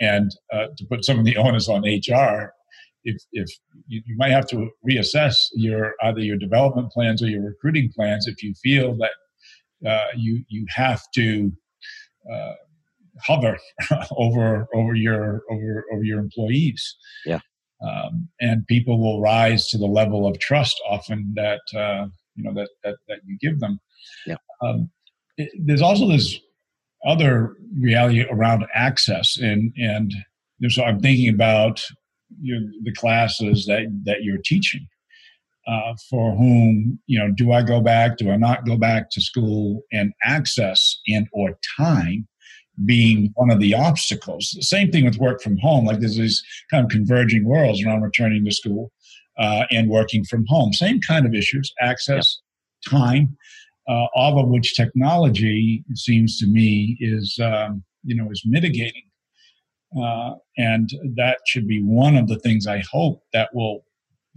and 0.00 0.34
uh, 0.52 0.66
to 0.76 0.86
put 0.86 1.04
some 1.04 1.18
of 1.18 1.24
the 1.24 1.36
onus 1.36 1.68
on 1.68 1.82
HR, 1.82 2.52
if, 3.04 3.22
if 3.32 3.48
you, 3.86 4.02
you, 4.06 4.16
might 4.16 4.30
have 4.30 4.46
to 4.48 4.68
reassess 4.88 5.36
your 5.54 5.94
either 6.02 6.20
your 6.20 6.36
development 6.36 6.90
plans 6.90 7.22
or 7.22 7.28
your 7.28 7.42
recruiting 7.42 7.90
plans 7.94 8.26
if 8.26 8.42
you 8.42 8.54
feel 8.62 8.96
that 8.96 9.88
uh, 9.88 10.08
you 10.16 10.42
you 10.48 10.66
have 10.68 11.02
to 11.14 11.50
uh, 12.30 12.52
hover 13.26 13.58
over 14.12 14.66
over 14.74 14.94
your 14.94 15.42
over 15.50 15.84
over 15.92 16.04
your 16.04 16.18
employees. 16.18 16.96
Yeah, 17.26 17.40
um, 17.82 18.28
and 18.40 18.66
people 18.66 18.98
will 18.98 19.20
rise 19.20 19.68
to 19.68 19.78
the 19.78 19.86
level 19.86 20.26
of 20.26 20.38
trust 20.38 20.80
often 20.88 21.32
that 21.36 21.60
uh, 21.74 22.06
you 22.36 22.44
know 22.44 22.54
that, 22.54 22.68
that 22.84 22.96
that 23.08 23.18
you 23.26 23.38
give 23.40 23.60
them. 23.60 23.80
Yeah. 24.26 24.36
Um, 24.62 24.90
it, 25.36 25.50
there's 25.58 25.82
also 25.82 26.08
this 26.08 26.38
other 27.06 27.54
reality 27.80 28.24
around 28.30 28.66
access 28.74 29.38
and 29.38 29.72
and 29.78 30.12
so 30.68 30.82
I'm 30.84 31.00
thinking 31.00 31.32
about 31.32 31.82
you 32.40 32.60
know, 32.60 32.66
the 32.84 32.92
classes 32.92 33.66
that 33.66 33.86
that 34.04 34.22
you're 34.22 34.42
teaching. 34.44 34.86
uh, 35.66 35.94
for 36.08 36.34
whom 36.36 36.98
you 37.06 37.18
know 37.18 37.30
do 37.36 37.52
i 37.52 37.62
go 37.62 37.80
back 37.80 38.16
do 38.16 38.30
i 38.30 38.36
not 38.36 38.66
go 38.66 38.76
back 38.76 39.10
to 39.10 39.20
school 39.20 39.82
and 39.92 40.12
access 40.24 41.00
and 41.08 41.26
or 41.32 41.58
time 41.76 42.26
being 42.84 43.32
one 43.34 43.50
of 43.50 43.60
the 43.60 43.74
obstacles. 43.74 44.52
The 44.56 44.62
same 44.62 44.90
thing 44.90 45.04
with 45.04 45.18
work 45.18 45.42
from 45.42 45.58
home. 45.58 45.86
Like 45.86 46.00
there's 46.00 46.16
these 46.16 46.42
kind 46.70 46.84
of 46.84 46.90
converging 46.90 47.44
worlds 47.44 47.84
around 47.84 48.02
returning 48.02 48.44
to 48.44 48.52
school 48.52 48.92
uh, 49.38 49.64
and 49.70 49.88
working 49.88 50.24
from 50.24 50.44
home. 50.46 50.72
Same 50.72 51.00
kind 51.00 51.26
of 51.26 51.34
issues 51.34 51.72
access 51.80 52.40
time 52.88 53.36
uh, 53.90 54.06
all 54.14 54.38
of 54.38 54.48
which 54.48 54.76
technology 54.76 55.84
seems 55.94 56.38
to 56.38 56.46
me 56.46 56.96
is 57.00 57.38
um, 57.42 57.82
you 58.04 58.14
know 58.14 58.30
is 58.30 58.42
mitigating. 58.46 59.02
Uh, 60.00 60.34
and 60.56 60.90
that 61.16 61.38
should 61.46 61.66
be 61.66 61.82
one 61.82 62.16
of 62.16 62.28
the 62.28 62.38
things 62.38 62.68
i 62.68 62.80
hope 62.92 63.24
that 63.32 63.52
will 63.52 63.84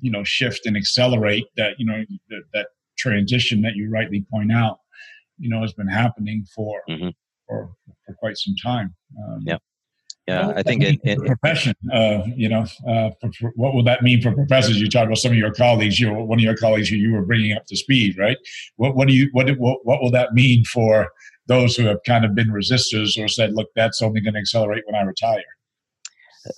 you 0.01 0.09
know 0.09 0.23
shift 0.23 0.65
and 0.65 0.75
accelerate 0.75 1.45
that 1.55 1.75
you 1.77 1.85
know 1.85 2.03
that, 2.27 2.41
that 2.55 2.67
transition 2.97 3.61
that 3.61 3.75
you 3.75 3.87
rightly 3.87 4.25
point 4.31 4.51
out 4.51 4.79
you 5.37 5.47
know 5.47 5.61
has 5.61 5.71
been 5.73 5.87
happening 5.87 6.43
for 6.55 6.81
mm-hmm. 6.89 7.09
For, 7.47 7.71
for 8.05 8.13
quite 8.15 8.37
some 8.37 8.55
time. 8.61 8.93
Um, 9.17 9.39
yeah. 9.45 9.57
Yeah 10.27 10.53
i 10.55 10.63
think 10.63 10.81
it, 10.83 11.01
it 11.03 11.19
profession 11.25 11.75
uh, 11.91 12.23
you 12.33 12.47
know 12.47 12.65
uh, 12.87 13.09
what 13.55 13.73
will 13.73 13.83
that 13.83 14.03
mean 14.03 14.21
for 14.21 14.31
professors? 14.31 14.79
You 14.79 14.89
talked 14.89 15.07
about 15.07 15.17
some 15.17 15.33
of 15.33 15.37
your 15.37 15.51
colleagues 15.51 15.99
you 15.99 16.13
one 16.13 16.39
of 16.39 16.43
your 16.43 16.55
colleagues 16.55 16.87
who 16.87 16.95
you 16.95 17.11
were 17.11 17.25
bringing 17.25 17.51
up 17.51 17.65
to 17.65 17.75
speed 17.75 18.17
right? 18.17 18.37
What 18.77 18.95
what 18.95 19.09
do 19.09 19.13
you 19.13 19.27
what 19.33 19.49
what, 19.59 19.85
what 19.85 20.01
will 20.01 20.11
that 20.11 20.33
mean 20.33 20.63
for 20.63 21.09
those 21.47 21.75
who 21.75 21.83
have 21.87 21.97
kind 22.07 22.23
of 22.23 22.35
been 22.35 22.47
resistors 22.47 23.21
or 23.21 23.27
said 23.27 23.51
look 23.53 23.67
that's 23.75 24.01
only 24.01 24.21
going 24.21 24.35
to 24.35 24.39
accelerate 24.39 24.83
when 24.85 24.95
i 24.95 25.01
retire? 25.01 25.43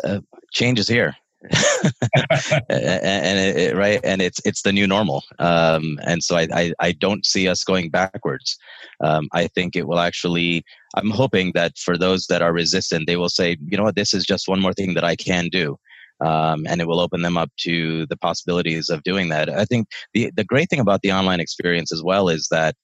Uh, 0.04 0.20
change 0.54 0.80
is 0.80 0.88
here 0.88 1.16
and 2.70 3.40
it, 3.40 3.58
it, 3.58 3.76
right 3.76 4.00
and 4.04 4.22
it's 4.22 4.40
it's 4.46 4.62
the 4.62 4.72
new 4.72 4.88
normal. 4.88 5.24
Um, 5.40 6.00
and 6.04 6.24
so 6.24 6.38
I, 6.38 6.48
I, 6.54 6.74
I 6.80 6.92
don't 6.92 7.26
see 7.26 7.48
us 7.48 7.64
going 7.64 7.90
backwards. 7.90 8.58
Um, 9.02 9.28
i 9.34 9.48
think 9.48 9.76
it 9.76 9.88
will 9.88 10.00
actually 10.00 10.64
i'm 10.96 11.10
hoping 11.10 11.52
that 11.54 11.78
for 11.78 11.98
those 11.98 12.28
that 12.28 12.42
are 12.42 12.54
resistant 12.54 13.08
they 13.08 13.18
will 13.18 13.30
say 13.30 13.58
you 13.68 13.78
know 13.78 13.84
what? 13.84 13.96
This 13.96 14.14
is 14.14 14.26
just 14.26 14.48
one 14.48 14.62
more 14.62 14.74
thing 14.74 14.94
that 14.94 15.04
i 15.04 15.16
can 15.16 15.50
do. 15.50 15.78
Um, 16.22 16.66
and 16.70 16.80
it 16.80 16.88
will 16.88 17.02
open 17.02 17.24
them 17.24 17.38
up 17.38 17.52
to 17.58 18.06
the 18.06 18.16
possibilities 18.16 18.90
of 18.90 19.04
doing 19.04 19.28
that. 19.30 19.50
I 19.50 19.66
think 19.66 19.90
the 20.14 20.32
the 20.36 20.46
great 20.46 20.70
thing 20.70 20.80
about 20.80 21.02
the 21.02 21.12
online 21.12 21.42
experience 21.42 21.92
as 21.92 22.02
well 22.02 22.30
is 22.30 22.48
that 22.52 22.76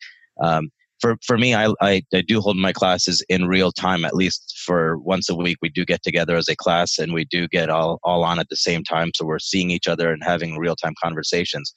um, 0.42 0.70
for 1.02 1.18
for 1.26 1.38
me, 1.38 1.54
I, 1.56 1.74
I, 1.82 2.04
I 2.14 2.22
do 2.22 2.40
hold 2.40 2.58
my 2.58 2.72
classes 2.72 3.24
in 3.28 3.48
real 3.48 3.72
time. 3.72 4.06
At 4.06 4.16
least 4.16 4.62
for 4.66 4.98
once 5.00 5.30
a 5.30 5.36
week, 5.36 5.58
we 5.62 5.70
do 5.70 5.84
get 5.86 6.04
together 6.04 6.38
as 6.38 6.48
a 6.48 6.56
class, 6.56 7.00
and 7.00 7.14
we 7.14 7.26
do 7.26 7.48
get 7.48 7.70
all 7.70 8.00
all 8.04 8.24
on 8.24 8.40
at 8.40 8.50
the 8.50 8.56
same 8.56 8.84
time. 8.84 9.12
So 9.16 9.26
we're 9.26 9.40
seeing 9.40 9.72
each 9.72 9.88
other 9.88 10.12
and 10.14 10.24
having 10.24 10.58
real 10.58 10.76
time 10.76 10.94
conversations. 11.02 11.74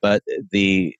But 0.00 0.22
the 0.50 0.94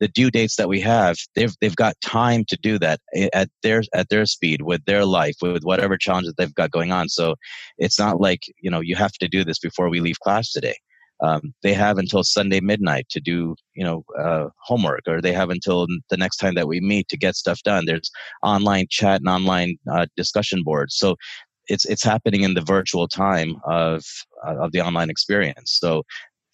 the 0.00 0.08
due 0.08 0.30
dates 0.30 0.56
that 0.56 0.68
we 0.68 0.80
have, 0.80 1.16
they've 1.34 1.54
they've 1.60 1.76
got 1.76 2.00
time 2.00 2.44
to 2.48 2.56
do 2.56 2.78
that 2.78 3.00
eh, 3.14 3.28
at 3.34 3.48
their 3.62 3.82
at 3.94 4.08
their 4.08 4.26
speed 4.26 4.62
with 4.62 4.84
their 4.84 5.04
life 5.04 5.36
with 5.42 5.64
whatever 5.64 5.96
challenges 5.98 6.34
they've 6.38 6.54
got 6.54 6.70
going 6.70 6.92
on. 6.92 7.08
So 7.08 7.34
it's 7.78 7.98
not 7.98 8.20
like 8.20 8.42
you 8.60 8.70
know 8.70 8.80
you 8.80 8.96
have 8.96 9.12
to 9.14 9.28
do 9.28 9.44
this 9.44 9.58
before 9.58 9.88
we 9.88 10.00
leave 10.00 10.20
class 10.20 10.52
today 10.52 10.76
um, 11.20 11.54
they 11.62 11.74
have 11.74 11.98
until 11.98 12.22
Sunday 12.22 12.60
midnight 12.60 13.08
to 13.10 13.20
do 13.20 13.56
you 13.74 13.84
know 13.84 14.04
uh, 14.18 14.48
homework, 14.62 15.02
or 15.06 15.20
they 15.20 15.32
have 15.32 15.50
until 15.50 15.86
the 16.10 16.16
next 16.16 16.36
time 16.36 16.54
that 16.54 16.68
we 16.68 16.80
meet 16.80 17.08
to 17.08 17.16
get 17.16 17.36
stuff 17.36 17.62
done. 17.62 17.84
There's 17.86 18.10
online 18.42 18.86
chat 18.88 19.20
and 19.20 19.28
online 19.28 19.76
uh, 19.90 20.06
discussion 20.16 20.62
boards, 20.62 20.96
so 20.96 21.16
it's 21.68 21.84
it's 21.84 22.04
happening 22.04 22.42
in 22.42 22.54
the 22.54 22.62
virtual 22.62 23.08
time 23.08 23.56
of 23.64 24.04
uh, 24.46 24.56
of 24.58 24.72
the 24.72 24.80
online 24.80 25.10
experience. 25.10 25.76
So 25.80 26.02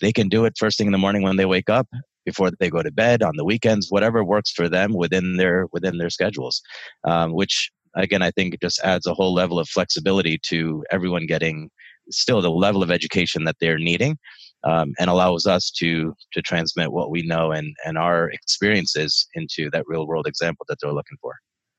they 0.00 0.12
can 0.12 0.28
do 0.28 0.44
it 0.44 0.54
first 0.58 0.78
thing 0.78 0.86
in 0.86 0.92
the 0.92 0.98
morning 0.98 1.22
when 1.22 1.36
they 1.36 1.46
wake 1.46 1.70
up, 1.70 1.88
before 2.24 2.50
they 2.58 2.70
go 2.70 2.82
to 2.82 2.90
bed, 2.90 3.22
on 3.22 3.36
the 3.36 3.44
weekends, 3.44 3.88
whatever 3.90 4.24
works 4.24 4.50
for 4.50 4.68
them 4.68 4.94
within 4.94 5.36
their 5.36 5.66
within 5.72 5.98
their 5.98 6.10
schedules, 6.10 6.62
um, 7.04 7.32
which 7.32 7.70
again 7.94 8.22
I 8.22 8.30
think 8.30 8.60
just 8.60 8.80
adds 8.80 9.06
a 9.06 9.14
whole 9.14 9.34
level 9.34 9.58
of 9.58 9.68
flexibility 9.68 10.38
to 10.44 10.84
everyone 10.90 11.26
getting 11.26 11.70
still 12.10 12.42
the 12.42 12.50
level 12.50 12.82
of 12.82 12.90
education 12.90 13.44
that 13.44 13.56
they're 13.60 13.78
needing 13.78 14.18
um, 14.64 14.94
and 14.98 15.10
allows 15.10 15.46
us 15.46 15.70
to 15.70 16.14
to 16.32 16.42
transmit 16.42 16.92
what 16.92 17.10
we 17.10 17.22
know 17.22 17.52
and 17.52 17.74
and 17.84 17.96
our 17.96 18.30
experiences 18.30 19.28
into 19.34 19.70
that 19.70 19.84
real 19.86 20.06
world 20.06 20.26
example 20.26 20.64
that 20.68 20.78
they're 20.80 20.92
looking 20.92 21.18
for. 21.20 21.34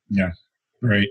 Yeah, 0.09 0.31
great. 0.81 1.09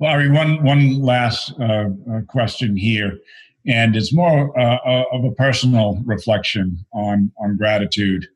Well, 0.00 0.10
Hari, 0.10 0.30
one 0.30 0.62
one 0.62 1.00
last 1.00 1.54
uh, 1.60 1.88
uh, 2.12 2.20
question 2.28 2.76
here, 2.76 3.18
and 3.66 3.96
it's 3.96 4.12
more 4.12 4.58
uh, 4.58 4.78
uh, 4.84 5.04
of 5.12 5.24
a 5.24 5.32
personal 5.32 6.00
reflection 6.04 6.84
on 6.92 7.32
on 7.38 7.56
gratitude 7.56 8.26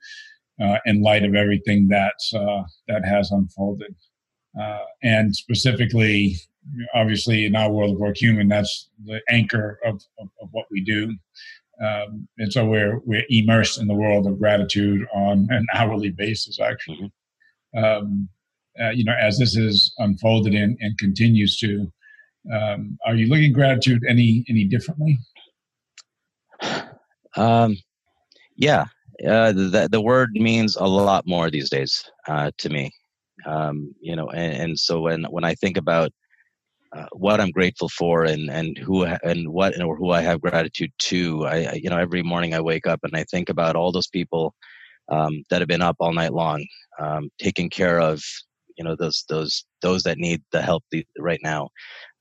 uh, 0.60 0.78
in 0.86 1.02
light 1.02 1.24
of 1.24 1.34
everything 1.34 1.88
that 1.88 2.14
uh, 2.34 2.62
that 2.88 3.04
has 3.04 3.30
unfolded, 3.30 3.94
and 5.02 5.34
specifically. 5.34 6.36
Obviously, 6.94 7.46
in 7.46 7.54
our 7.54 7.70
world 7.70 7.92
of 7.92 8.00
work 8.00 8.16
human, 8.16 8.48
that's 8.48 8.90
the 9.04 9.20
anchor 9.28 9.78
of, 9.84 10.02
of, 10.18 10.28
of 10.42 10.48
what 10.50 10.66
we 10.68 10.80
do. 10.80 11.14
Um, 11.82 12.26
and 12.38 12.52
so 12.52 12.64
we're 12.64 13.00
we're 13.04 13.24
immersed 13.28 13.78
in 13.78 13.86
the 13.86 13.94
world 13.94 14.26
of 14.26 14.38
gratitude 14.38 15.06
on 15.12 15.46
an 15.50 15.66
hourly 15.74 16.10
basis, 16.10 16.58
actually. 16.60 17.12
Mm-hmm. 17.74 17.84
Um, 17.84 18.28
uh, 18.80 18.90
you 18.90 19.04
know, 19.04 19.14
as 19.18 19.38
this 19.38 19.56
is 19.56 19.92
unfolded 19.98 20.54
and, 20.54 20.76
and 20.80 20.98
continues 20.98 21.58
to, 21.58 21.90
um, 22.52 22.98
are 23.06 23.14
you 23.14 23.26
looking 23.26 23.52
gratitude 23.52 24.02
any 24.08 24.44
any 24.48 24.64
differently? 24.64 25.18
Um, 27.36 27.76
yeah, 28.56 28.86
uh, 29.26 29.52
the 29.52 29.88
the 29.90 30.00
word 30.00 30.30
means 30.32 30.76
a 30.76 30.84
lot 30.84 31.26
more 31.26 31.50
these 31.50 31.70
days 31.70 32.04
uh, 32.28 32.50
to 32.58 32.68
me. 32.68 32.90
Um, 33.44 33.94
you 34.00 34.16
know, 34.16 34.28
and, 34.30 34.62
and 34.62 34.78
so 34.78 35.00
when 35.00 35.24
when 35.24 35.44
I 35.44 35.54
think 35.54 35.76
about 35.76 36.12
uh, 36.96 37.06
what 37.12 37.40
I'm 37.40 37.50
grateful 37.50 37.88
for 37.88 38.24
and 38.24 38.50
and 38.50 38.78
who 38.78 39.04
and 39.04 39.48
what 39.50 39.80
or 39.82 39.96
who 39.96 40.10
I 40.10 40.22
have 40.22 40.40
gratitude 40.40 40.92
to. 40.98 41.46
I, 41.46 41.56
I, 41.56 41.72
you 41.74 41.90
know 41.90 41.98
every 41.98 42.22
morning 42.22 42.54
I 42.54 42.60
wake 42.60 42.86
up 42.86 43.00
and 43.02 43.16
I 43.16 43.24
think 43.24 43.48
about 43.48 43.76
all 43.76 43.92
those 43.92 44.08
people 44.08 44.54
um, 45.10 45.44
that 45.50 45.60
have 45.60 45.68
been 45.68 45.82
up 45.82 45.96
all 46.00 46.12
night 46.12 46.32
long, 46.32 46.64
um, 46.98 47.28
taking 47.38 47.70
care 47.70 48.00
of 48.00 48.22
you 48.78 48.84
know 48.84 48.96
those 48.96 49.24
those 49.28 49.64
those 49.82 50.02
that 50.04 50.18
need 50.18 50.42
the 50.52 50.62
help 50.62 50.84
right 51.18 51.40
now. 51.42 51.68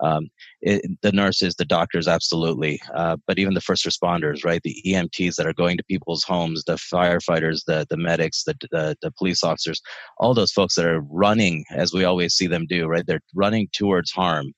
Um, 0.01 0.27
it, 0.61 0.81
the 1.01 1.11
nurses, 1.11 1.55
the 1.55 1.65
doctors, 1.65 2.07
absolutely, 2.07 2.79
uh, 2.93 3.17
but 3.27 3.39
even 3.39 3.53
the 3.53 3.61
first 3.61 3.85
responders, 3.85 4.43
right? 4.43 4.61
The 4.63 4.75
EMTs 4.85 5.35
that 5.35 5.47
are 5.47 5.53
going 5.53 5.77
to 5.77 5.83
people's 5.85 6.23
homes, 6.23 6.63
the 6.65 6.75
firefighters, 6.93 7.61
the 7.65 7.85
the 7.89 7.97
medics, 7.97 8.43
the, 8.43 8.55
the 8.71 8.95
the 9.01 9.11
police 9.17 9.43
officers, 9.43 9.81
all 10.17 10.33
those 10.33 10.51
folks 10.51 10.75
that 10.75 10.85
are 10.85 11.01
running 11.09 11.63
as 11.71 11.93
we 11.93 12.03
always 12.03 12.33
see 12.33 12.47
them 12.47 12.65
do, 12.67 12.87
right? 12.87 13.05
They're 13.05 13.21
running 13.33 13.69
towards 13.73 14.11
harm 14.11 14.53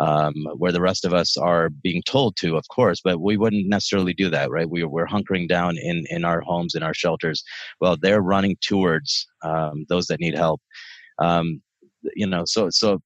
um, 0.00 0.34
where 0.56 0.72
the 0.72 0.80
rest 0.80 1.04
of 1.04 1.12
us 1.12 1.36
are 1.36 1.68
being 1.68 2.02
told 2.06 2.36
to, 2.36 2.56
of 2.56 2.64
course, 2.68 3.00
but 3.02 3.20
we 3.20 3.36
wouldn't 3.36 3.68
necessarily 3.68 4.14
do 4.14 4.30
that, 4.30 4.50
right? 4.50 4.68
We, 4.68 4.84
we're 4.84 5.06
hunkering 5.06 5.48
down 5.48 5.76
in, 5.78 6.04
in 6.08 6.24
our 6.24 6.40
homes, 6.40 6.74
in 6.74 6.82
our 6.82 6.94
shelters. 6.94 7.42
Well, 7.80 7.96
they're 8.00 8.22
running 8.22 8.56
towards 8.60 9.26
um, 9.42 9.84
those 9.88 10.06
that 10.06 10.20
need 10.20 10.36
help. 10.36 10.60
Um, 11.18 11.62
you 12.16 12.26
know, 12.26 12.42
so 12.46 12.68
so 12.70 13.00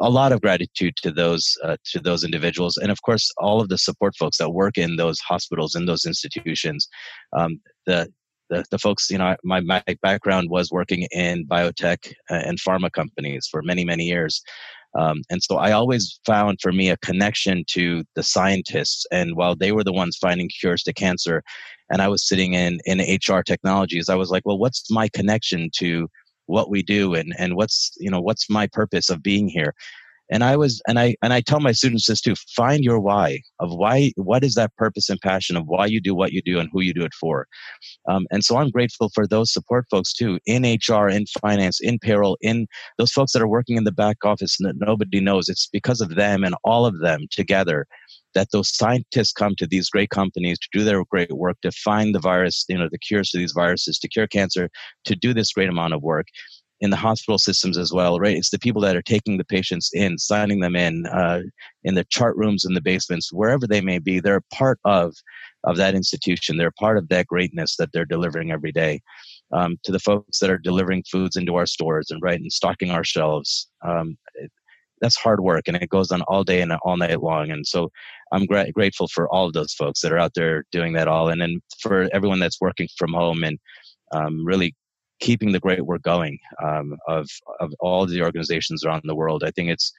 a 0.00 0.10
lot 0.10 0.32
of 0.32 0.40
gratitude 0.40 0.94
to 1.02 1.10
those 1.10 1.54
uh, 1.64 1.76
to 1.92 2.00
those 2.00 2.24
individuals, 2.24 2.76
and 2.76 2.90
of 2.90 3.00
course, 3.02 3.30
all 3.38 3.60
of 3.60 3.68
the 3.68 3.78
support 3.78 4.14
folks 4.16 4.38
that 4.38 4.50
work 4.50 4.76
in 4.76 4.96
those 4.96 5.18
hospitals, 5.20 5.74
in 5.74 5.86
those 5.86 6.04
institutions. 6.04 6.88
Um, 7.32 7.60
the 7.86 8.12
the, 8.52 8.64
the 8.70 8.78
folks, 8.78 9.10
you 9.10 9.16
know, 9.16 9.34
my, 9.44 9.60
my 9.60 9.82
background 10.02 10.50
was 10.50 10.70
working 10.70 11.06
in 11.10 11.46
biotech 11.46 12.12
uh, 12.30 12.34
and 12.34 12.60
pharma 12.60 12.92
companies 12.92 13.48
for 13.50 13.62
many, 13.62 13.82
many 13.82 14.04
years. 14.04 14.42
Um, 14.98 15.22
and 15.30 15.42
so 15.42 15.56
I 15.56 15.72
always 15.72 16.20
found 16.26 16.58
for 16.60 16.72
me 16.72 16.90
a 16.90 16.96
connection 16.98 17.64
to 17.68 18.04
the 18.14 18.22
scientists. 18.22 19.06
And 19.10 19.36
while 19.36 19.56
they 19.56 19.72
were 19.72 19.84
the 19.84 19.92
ones 19.92 20.18
finding 20.20 20.50
cures 20.60 20.82
to 20.84 20.92
cancer, 20.92 21.42
and 21.90 22.02
I 22.02 22.08
was 22.08 22.26
sitting 22.26 22.54
in, 22.54 22.78
in 22.84 23.00
HR 23.00 23.42
technologies, 23.42 24.08
I 24.08 24.14
was 24.14 24.30
like, 24.30 24.42
well, 24.44 24.58
what's 24.58 24.90
my 24.90 25.08
connection 25.08 25.70
to 25.76 26.08
what 26.46 26.70
we 26.70 26.82
do 26.82 27.14
and, 27.14 27.34
and 27.38 27.54
what's, 27.56 27.92
you 27.98 28.10
know, 28.10 28.20
what's 28.20 28.50
my 28.50 28.66
purpose 28.66 29.08
of 29.10 29.22
being 29.22 29.48
here? 29.48 29.74
And 30.32 30.42
i 30.42 30.56
was 30.56 30.82
and 30.88 30.98
i 30.98 31.14
and 31.22 31.32
i 31.32 31.40
tell 31.40 31.60
my 31.60 31.72
students 31.72 32.06
this 32.06 32.20
too 32.20 32.34
find 32.56 32.82
your 32.82 32.98
why 32.98 33.38
of 33.60 33.70
why 33.72 34.10
what 34.16 34.42
is 34.42 34.54
that 34.54 34.74
purpose 34.76 35.08
and 35.08 35.20
passion 35.20 35.56
of 35.56 35.64
why 35.66 35.86
you 35.86 36.00
do 36.00 36.14
what 36.14 36.32
you 36.32 36.42
do 36.42 36.58
and 36.58 36.68
who 36.72 36.80
you 36.80 36.92
do 36.92 37.04
it 37.04 37.14
for. 37.14 37.46
Um, 38.08 38.26
and 38.30 38.42
so 38.44 38.56
i'm 38.56 38.70
grateful 38.70 39.10
for 39.14 39.26
those 39.26 39.52
support 39.52 39.86
folks 39.90 40.12
too 40.12 40.38
in 40.46 40.62
hr 40.88 41.08
in 41.08 41.26
finance 41.40 41.78
in 41.80 41.98
payroll 41.98 42.36
in 42.40 42.66
those 42.98 43.12
folks 43.12 43.32
that 43.32 43.42
are 43.42 43.48
working 43.48 43.76
in 43.76 43.84
the 43.84 43.92
back 43.92 44.24
office 44.24 44.56
that 44.60 44.74
nobody 44.78 45.20
knows. 45.20 45.48
It's 45.48 45.68
because 45.72 46.00
of 46.00 46.14
them 46.14 46.44
and 46.44 46.54
all 46.64 46.86
of 46.86 47.00
them 47.00 47.26
together 47.30 47.86
that 48.34 48.48
those 48.50 48.74
scientists 48.74 49.32
come 49.32 49.54
to 49.56 49.66
these 49.66 49.90
great 49.90 50.10
companies 50.10 50.58
to 50.58 50.68
do 50.72 50.84
their 50.84 51.04
great 51.10 51.32
work 51.32 51.56
to 51.62 51.70
find 51.70 52.14
the 52.14 52.20
virus 52.20 52.64
you 52.68 52.78
know 52.78 52.88
the 52.90 52.98
cures 52.98 53.30
to 53.30 53.38
these 53.38 53.52
viruses 53.52 53.98
to 53.98 54.08
cure 54.08 54.26
cancer 54.26 54.70
to 55.04 55.14
do 55.14 55.34
this 55.34 55.52
great 55.52 55.68
amount 55.68 55.92
of 55.94 56.02
work 56.02 56.26
in 56.82 56.90
the 56.90 56.96
hospital 56.96 57.38
systems 57.38 57.78
as 57.78 57.92
well, 57.92 58.18
right? 58.18 58.36
It's 58.36 58.50
the 58.50 58.58
people 58.58 58.82
that 58.82 58.96
are 58.96 59.02
taking 59.02 59.38
the 59.38 59.44
patients 59.44 59.90
in, 59.94 60.18
signing 60.18 60.58
them 60.58 60.74
in, 60.74 61.06
uh, 61.06 61.42
in 61.84 61.94
the 61.94 62.04
chart 62.10 62.36
rooms, 62.36 62.64
in 62.64 62.74
the 62.74 62.80
basements, 62.80 63.32
wherever 63.32 63.68
they 63.68 63.80
may 63.80 64.00
be. 64.00 64.18
They're 64.18 64.42
part 64.52 64.78
of 64.84 65.14
of 65.64 65.76
that 65.76 65.94
institution. 65.94 66.56
They're 66.56 66.72
part 66.72 66.98
of 66.98 67.08
that 67.08 67.28
greatness 67.28 67.76
that 67.76 67.90
they're 67.92 68.04
delivering 68.04 68.50
every 68.50 68.72
day. 68.72 69.00
Um, 69.52 69.78
to 69.84 69.92
the 69.92 70.00
folks 70.00 70.40
that 70.40 70.50
are 70.50 70.58
delivering 70.58 71.04
foods 71.08 71.36
into 71.36 71.54
our 71.54 71.66
stores 71.66 72.10
and 72.10 72.20
right 72.20 72.40
and 72.40 72.50
stocking 72.50 72.90
our 72.90 73.04
shelves, 73.04 73.68
um, 73.86 74.16
it, 74.34 74.50
that's 75.00 75.16
hard 75.16 75.40
work 75.40 75.64
and 75.68 75.76
it 75.76 75.90
goes 75.90 76.10
on 76.10 76.22
all 76.22 76.42
day 76.42 76.62
and 76.62 76.72
all 76.84 76.96
night 76.96 77.22
long. 77.22 77.50
And 77.50 77.64
so 77.66 77.90
I'm 78.32 78.46
gra- 78.46 78.72
grateful 78.72 79.08
for 79.08 79.28
all 79.32 79.46
of 79.46 79.52
those 79.52 79.74
folks 79.74 80.00
that 80.00 80.12
are 80.12 80.18
out 80.18 80.32
there 80.34 80.64
doing 80.72 80.94
that 80.94 81.06
all, 81.06 81.28
and 81.28 81.40
then 81.40 81.60
for 81.80 82.08
everyone 82.12 82.40
that's 82.40 82.60
working 82.60 82.88
from 82.96 83.12
home 83.12 83.44
and 83.44 83.58
um, 84.12 84.44
really 84.44 84.74
keeping 85.22 85.52
the 85.52 85.60
great 85.60 85.86
work 85.86 86.02
going 86.02 86.38
um, 86.62 86.96
of 87.08 87.28
of 87.60 87.72
all 87.80 88.04
the 88.06 88.22
organizations 88.22 88.84
around 88.84 89.02
the 89.04 89.14
world. 89.14 89.42
I 89.44 89.52
think 89.52 89.70
it's 89.70 89.92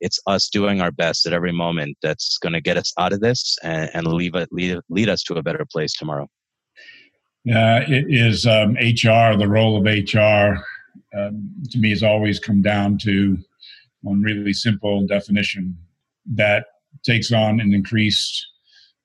it's 0.00 0.20
us 0.26 0.48
doing 0.48 0.80
our 0.80 0.92
best 0.92 1.26
at 1.26 1.32
every 1.32 1.52
moment 1.52 1.96
that's 2.02 2.36
going 2.38 2.52
to 2.52 2.60
get 2.60 2.76
us 2.76 2.92
out 2.98 3.14
of 3.14 3.20
this 3.20 3.56
and, 3.62 3.90
and 3.94 4.06
leave 4.06 4.34
it 4.34 4.48
lead, 4.52 4.78
lead 4.90 5.08
us 5.08 5.22
to 5.22 5.34
a 5.34 5.42
better 5.42 5.64
place 5.72 5.94
tomorrow. 5.94 6.28
Uh, 7.48 7.80
it 7.88 8.06
is 8.08 8.46
um, 8.46 8.74
HR. 8.74 9.38
The 9.38 9.48
role 9.48 9.78
of 9.78 9.84
HR 9.84 10.62
um, 11.16 11.52
to 11.70 11.78
me 11.78 11.90
has 11.90 12.02
always 12.02 12.38
come 12.38 12.60
down 12.60 12.98
to 12.98 13.38
one 14.02 14.20
really 14.20 14.52
simple 14.52 15.06
definition 15.06 15.76
that 16.34 16.66
takes 17.04 17.32
on 17.32 17.60
an 17.60 17.72
increased 17.72 18.46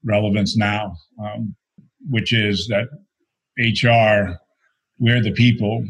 relevance 0.03 0.57
now, 0.57 0.97
um, 1.23 1.55
which 2.09 2.33
is 2.33 2.67
that 2.67 2.87
HR 3.57 4.37
we're 5.01 5.21
the 5.21 5.33
people 5.33 5.83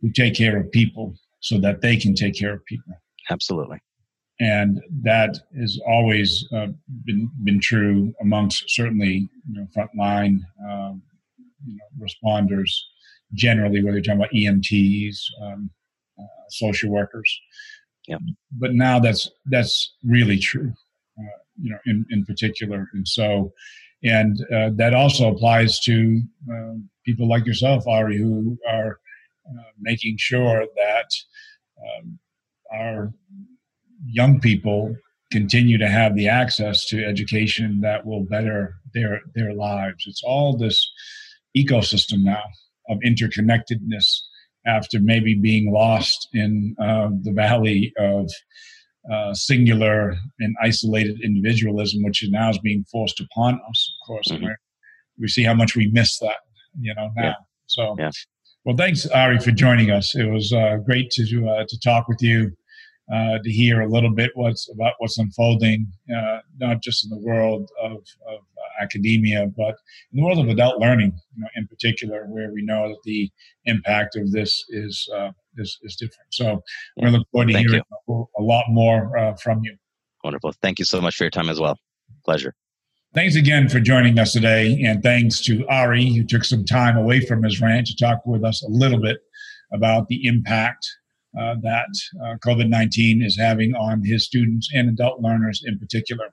who 0.00 0.12
take 0.12 0.34
care 0.34 0.56
of 0.56 0.70
people 0.70 1.14
so 1.40 1.58
that 1.58 1.80
they 1.80 1.96
can 1.96 2.14
take 2.14 2.38
care 2.38 2.52
of 2.52 2.64
people. 2.66 2.92
Absolutely. 3.30 3.78
And 4.38 4.80
that 5.02 5.38
has 5.58 5.80
always 5.86 6.46
uh, 6.54 6.68
been 7.04 7.30
been 7.44 7.60
true 7.60 8.14
amongst 8.20 8.70
certainly 8.70 9.28
you 9.48 9.54
know, 9.54 9.66
frontline 9.76 10.40
um, 10.66 11.02
you 11.66 11.76
know, 11.76 12.06
responders 12.06 12.70
generally, 13.34 13.82
whether 13.82 13.96
you're 13.96 14.02
talking 14.02 14.20
about 14.20 14.32
EMTs, 14.32 15.18
um, 15.42 15.70
uh, 16.18 16.24
social 16.48 16.90
workers. 16.90 17.40
Yeah. 18.06 18.18
But 18.52 18.74
now 18.74 18.98
that's 18.98 19.28
that's 19.46 19.94
really 20.04 20.38
true, 20.38 20.72
uh, 21.18 21.38
you 21.60 21.70
know, 21.70 21.78
in, 21.86 22.06
in 22.10 22.24
particular. 22.24 22.88
And 22.92 23.06
so, 23.06 23.52
and 24.02 24.40
uh, 24.52 24.70
that 24.76 24.94
also 24.94 25.30
applies 25.30 25.78
to 25.80 26.22
um, 26.50 26.88
people 27.04 27.28
like 27.28 27.46
yourself, 27.46 27.84
Hari, 27.86 28.18
who 28.18 28.56
are 28.68 28.98
uh, 29.46 29.62
making 29.78 30.16
sure 30.18 30.66
that 30.76 31.10
um, 31.82 32.18
our 32.72 33.12
young 34.06 34.40
people 34.40 34.94
continue 35.30 35.78
to 35.78 35.88
have 35.88 36.14
the 36.14 36.28
access 36.28 36.86
to 36.86 37.04
education 37.04 37.80
that 37.82 38.04
will 38.04 38.24
better 38.24 38.74
their 38.94 39.20
their 39.34 39.52
lives. 39.52 40.04
It's 40.06 40.22
all 40.24 40.56
this 40.56 40.90
ecosystem 41.56 42.22
now 42.22 42.42
of 42.88 42.98
interconnectedness 43.06 44.20
after 44.66 44.98
maybe 45.00 45.34
being 45.34 45.72
lost 45.72 46.28
in 46.32 46.74
uh, 46.80 47.10
the 47.22 47.32
valley 47.32 47.92
of 47.98 48.30
uh, 49.10 49.32
singular 49.34 50.14
and 50.40 50.54
isolated 50.62 51.20
individualism, 51.22 52.02
which 52.02 52.22
is 52.22 52.30
now 52.30 52.50
is 52.50 52.58
being 52.58 52.84
forced 52.90 53.20
upon 53.20 53.54
us. 53.68 53.94
Of 54.02 54.06
course, 54.06 54.28
mm-hmm. 54.30 54.48
we 55.18 55.28
see 55.28 55.42
how 55.42 55.54
much 55.54 55.76
we 55.76 55.90
miss 55.92 56.18
that 56.18 56.36
you 56.78 56.94
know 56.94 57.10
now. 57.16 57.22
Yeah. 57.22 57.34
So, 57.66 57.96
yeah. 57.98 58.10
well, 58.64 58.76
thanks 58.76 59.06
Hari 59.12 59.38
for 59.38 59.52
joining 59.52 59.90
us. 59.90 60.14
It 60.14 60.30
was 60.30 60.52
uh, 60.52 60.76
great 60.84 61.10
to 61.12 61.48
uh, 61.48 61.64
to 61.68 61.80
talk 61.80 62.08
with 62.08 62.20
you, 62.20 62.50
uh, 63.12 63.38
to 63.42 63.50
hear 63.50 63.80
a 63.80 63.88
little 63.88 64.12
bit 64.12 64.30
what's 64.34 64.70
about 64.70 64.94
what's 64.98 65.18
unfolding, 65.18 65.86
uh, 66.14 66.38
not 66.58 66.82
just 66.82 67.04
in 67.04 67.10
the 67.10 67.24
world 67.24 67.70
of, 67.82 67.92
of 68.28 68.40
academia, 68.80 69.46
but 69.56 69.76
in 70.12 70.16
the 70.18 70.24
world 70.24 70.38
of 70.38 70.48
adult 70.48 70.80
learning, 70.80 71.12
you 71.34 71.42
know, 71.42 71.48
in 71.56 71.66
particular, 71.66 72.24
where 72.26 72.50
we 72.52 72.62
know 72.62 72.88
that 72.88 73.02
the 73.04 73.30
impact 73.66 74.16
of 74.16 74.30
this 74.32 74.64
is 74.70 75.08
uh, 75.14 75.30
is, 75.56 75.78
is 75.82 75.96
different. 75.96 76.28
So, 76.30 76.62
we 76.96 77.10
look 77.10 77.26
forward 77.32 77.48
to 77.48 77.54
Thank 77.54 77.68
hearing 77.68 77.82
you. 78.08 78.28
a 78.38 78.42
lot 78.42 78.64
more 78.68 79.16
uh, 79.16 79.34
from 79.34 79.62
you. 79.62 79.76
Wonderful. 80.24 80.52
Thank 80.62 80.78
you 80.78 80.84
so 80.84 81.00
much 81.00 81.16
for 81.16 81.24
your 81.24 81.30
time 81.30 81.48
as 81.48 81.60
well. 81.60 81.76
Pleasure. 82.24 82.54
Thanks 83.12 83.34
again 83.34 83.68
for 83.68 83.80
joining 83.80 84.20
us 84.20 84.32
today, 84.32 84.80
and 84.84 85.02
thanks 85.02 85.40
to 85.40 85.66
Hari, 85.68 86.14
who 86.14 86.22
took 86.22 86.44
some 86.44 86.64
time 86.64 86.96
away 86.96 87.20
from 87.20 87.42
his 87.42 87.60
ranch 87.60 87.90
to 87.90 87.96
talk 87.96 88.24
with 88.24 88.44
us 88.44 88.62
a 88.62 88.68
little 88.68 89.00
bit 89.00 89.18
about 89.72 90.06
the 90.06 90.26
impact 90.26 90.86
uh, 91.38 91.56
that 91.62 91.88
uh, 92.22 92.36
COVID 92.44 92.68
19 92.68 93.22
is 93.22 93.36
having 93.36 93.74
on 93.74 94.04
his 94.04 94.24
students 94.24 94.68
and 94.72 94.88
adult 94.88 95.20
learners 95.20 95.62
in 95.66 95.78
particular. 95.78 96.26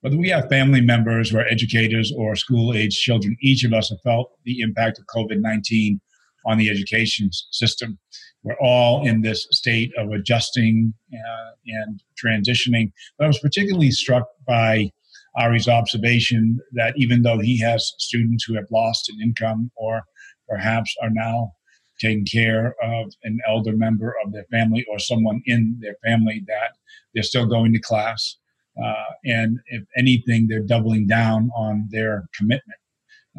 Whether 0.00 0.18
we 0.18 0.28
have 0.28 0.50
family 0.50 0.82
members 0.82 1.32
or 1.32 1.46
educators 1.46 2.12
or 2.14 2.36
school 2.36 2.74
age 2.74 2.98
children, 3.00 3.36
each 3.40 3.64
of 3.64 3.72
us 3.72 3.88
have 3.88 4.00
felt 4.02 4.32
the 4.44 4.60
impact 4.60 4.98
of 4.98 5.06
COVID 5.06 5.40
19 5.40 6.00
on 6.46 6.58
the 6.58 6.70
education 6.70 7.30
system. 7.50 7.98
We're 8.42 8.58
all 8.60 9.06
in 9.06 9.22
this 9.22 9.46
state 9.50 9.92
of 9.96 10.10
adjusting 10.10 10.92
uh, 11.12 11.50
and 11.66 12.02
transitioning. 12.22 12.92
But 13.18 13.24
I 13.24 13.28
was 13.28 13.38
particularly 13.38 13.90
struck 13.90 14.26
by 14.46 14.90
Hari's 15.36 15.68
observation 15.68 16.60
that 16.72 16.94
even 16.96 17.22
though 17.22 17.38
he 17.38 17.58
has 17.60 17.92
students 17.98 18.44
who 18.44 18.54
have 18.54 18.66
lost 18.70 19.08
an 19.08 19.20
income 19.22 19.70
or 19.76 20.02
perhaps 20.48 20.94
are 21.02 21.10
now 21.10 21.52
taking 22.00 22.24
care 22.24 22.74
of 22.82 23.12
an 23.22 23.38
elder 23.48 23.76
member 23.76 24.14
of 24.24 24.32
their 24.32 24.44
family 24.50 24.84
or 24.90 24.98
someone 24.98 25.40
in 25.46 25.78
their 25.80 25.96
family 26.04 26.42
that 26.46 26.76
they're 27.14 27.22
still 27.22 27.46
going 27.46 27.72
to 27.72 27.80
class. 27.80 28.36
Uh, 28.82 29.04
and 29.24 29.58
if 29.66 29.84
anything, 29.96 30.48
they're 30.48 30.60
doubling 30.60 31.06
down 31.06 31.50
on 31.56 31.88
their 31.90 32.24
commitment 32.36 32.78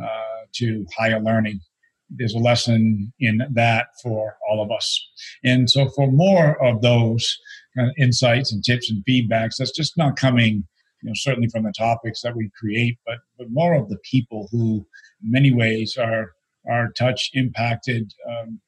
uh, 0.01 0.45
to 0.53 0.85
higher 0.97 1.19
learning. 1.19 1.59
There's 2.09 2.35
a 2.35 2.39
lesson 2.39 3.13
in 3.19 3.41
that 3.53 3.87
for 4.03 4.37
all 4.49 4.61
of 4.61 4.71
us. 4.71 5.07
And 5.43 5.69
so, 5.69 5.89
for 5.89 6.11
more 6.11 6.63
of 6.63 6.81
those 6.81 7.37
kind 7.75 7.89
of 7.89 7.95
insights 7.97 8.53
and 8.53 8.63
tips 8.63 8.91
and 8.91 9.03
feedbacks, 9.05 9.55
that's 9.57 9.71
just 9.71 9.97
not 9.97 10.15
coming 10.15 10.65
you 11.05 11.09
know, 11.09 11.13
certainly 11.15 11.49
from 11.49 11.63
the 11.63 11.73
topics 11.77 12.21
that 12.21 12.35
we 12.35 12.49
create, 12.59 12.97
but 13.05 13.19
but 13.37 13.47
more 13.51 13.75
of 13.75 13.89
the 13.89 13.97
people 14.09 14.47
who, 14.51 14.87
in 15.23 15.31
many 15.31 15.53
ways, 15.53 15.97
are 15.97 16.31
are 16.67 16.91
touched, 16.93 17.35
impacted 17.35 18.11
um, 18.27 18.59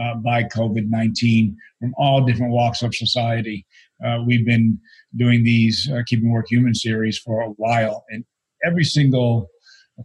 uh, 0.00 0.14
by 0.14 0.44
COVID 0.44 0.88
nineteen 0.88 1.54
from 1.80 1.92
all 1.98 2.24
different 2.24 2.52
walks 2.52 2.80
of 2.80 2.94
society. 2.94 3.66
Uh, 4.02 4.22
we've 4.26 4.46
been 4.46 4.80
doing 5.16 5.44
these 5.44 5.86
uh, 5.92 6.00
Keeping 6.06 6.30
Work 6.30 6.46
Human 6.48 6.74
series 6.74 7.18
for 7.18 7.42
a 7.42 7.50
while, 7.50 8.06
and 8.08 8.24
every 8.64 8.84
single 8.84 9.48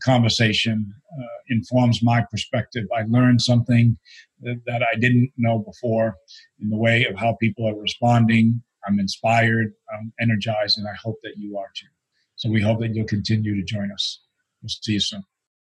conversation 0.04 0.94
uh, 1.18 1.26
informs 1.50 2.04
my 2.04 2.26
perspective. 2.30 2.86
I 2.96 3.04
learned 3.08 3.42
something 3.42 3.98
that, 4.42 4.62
that 4.66 4.84
I 4.84 4.98
didn't 5.00 5.32
know 5.38 5.60
before 5.60 6.16
in 6.62 6.70
the 6.70 6.78
way 6.78 7.06
of 7.06 7.16
how 7.16 7.38
people 7.40 7.68
are 7.68 7.76
responding 7.76 8.62
I'm 8.88 9.00
inspired, 9.00 9.74
I'm 9.94 10.14
energized, 10.20 10.78
and 10.78 10.88
I 10.88 10.94
hope 11.02 11.18
that 11.24 11.34
you 11.38 11.58
are 11.58 11.70
too. 11.76 11.88
So 12.36 12.50
we 12.50 12.62
hope 12.62 12.80
that 12.80 12.96
you'll 12.96 13.06
continue 13.06 13.56
to 13.56 13.64
join 13.64 13.92
us. 13.92 14.22
We'll 14.62 14.70
see 14.70 14.94
you 14.94 15.00
soon. 15.00 15.24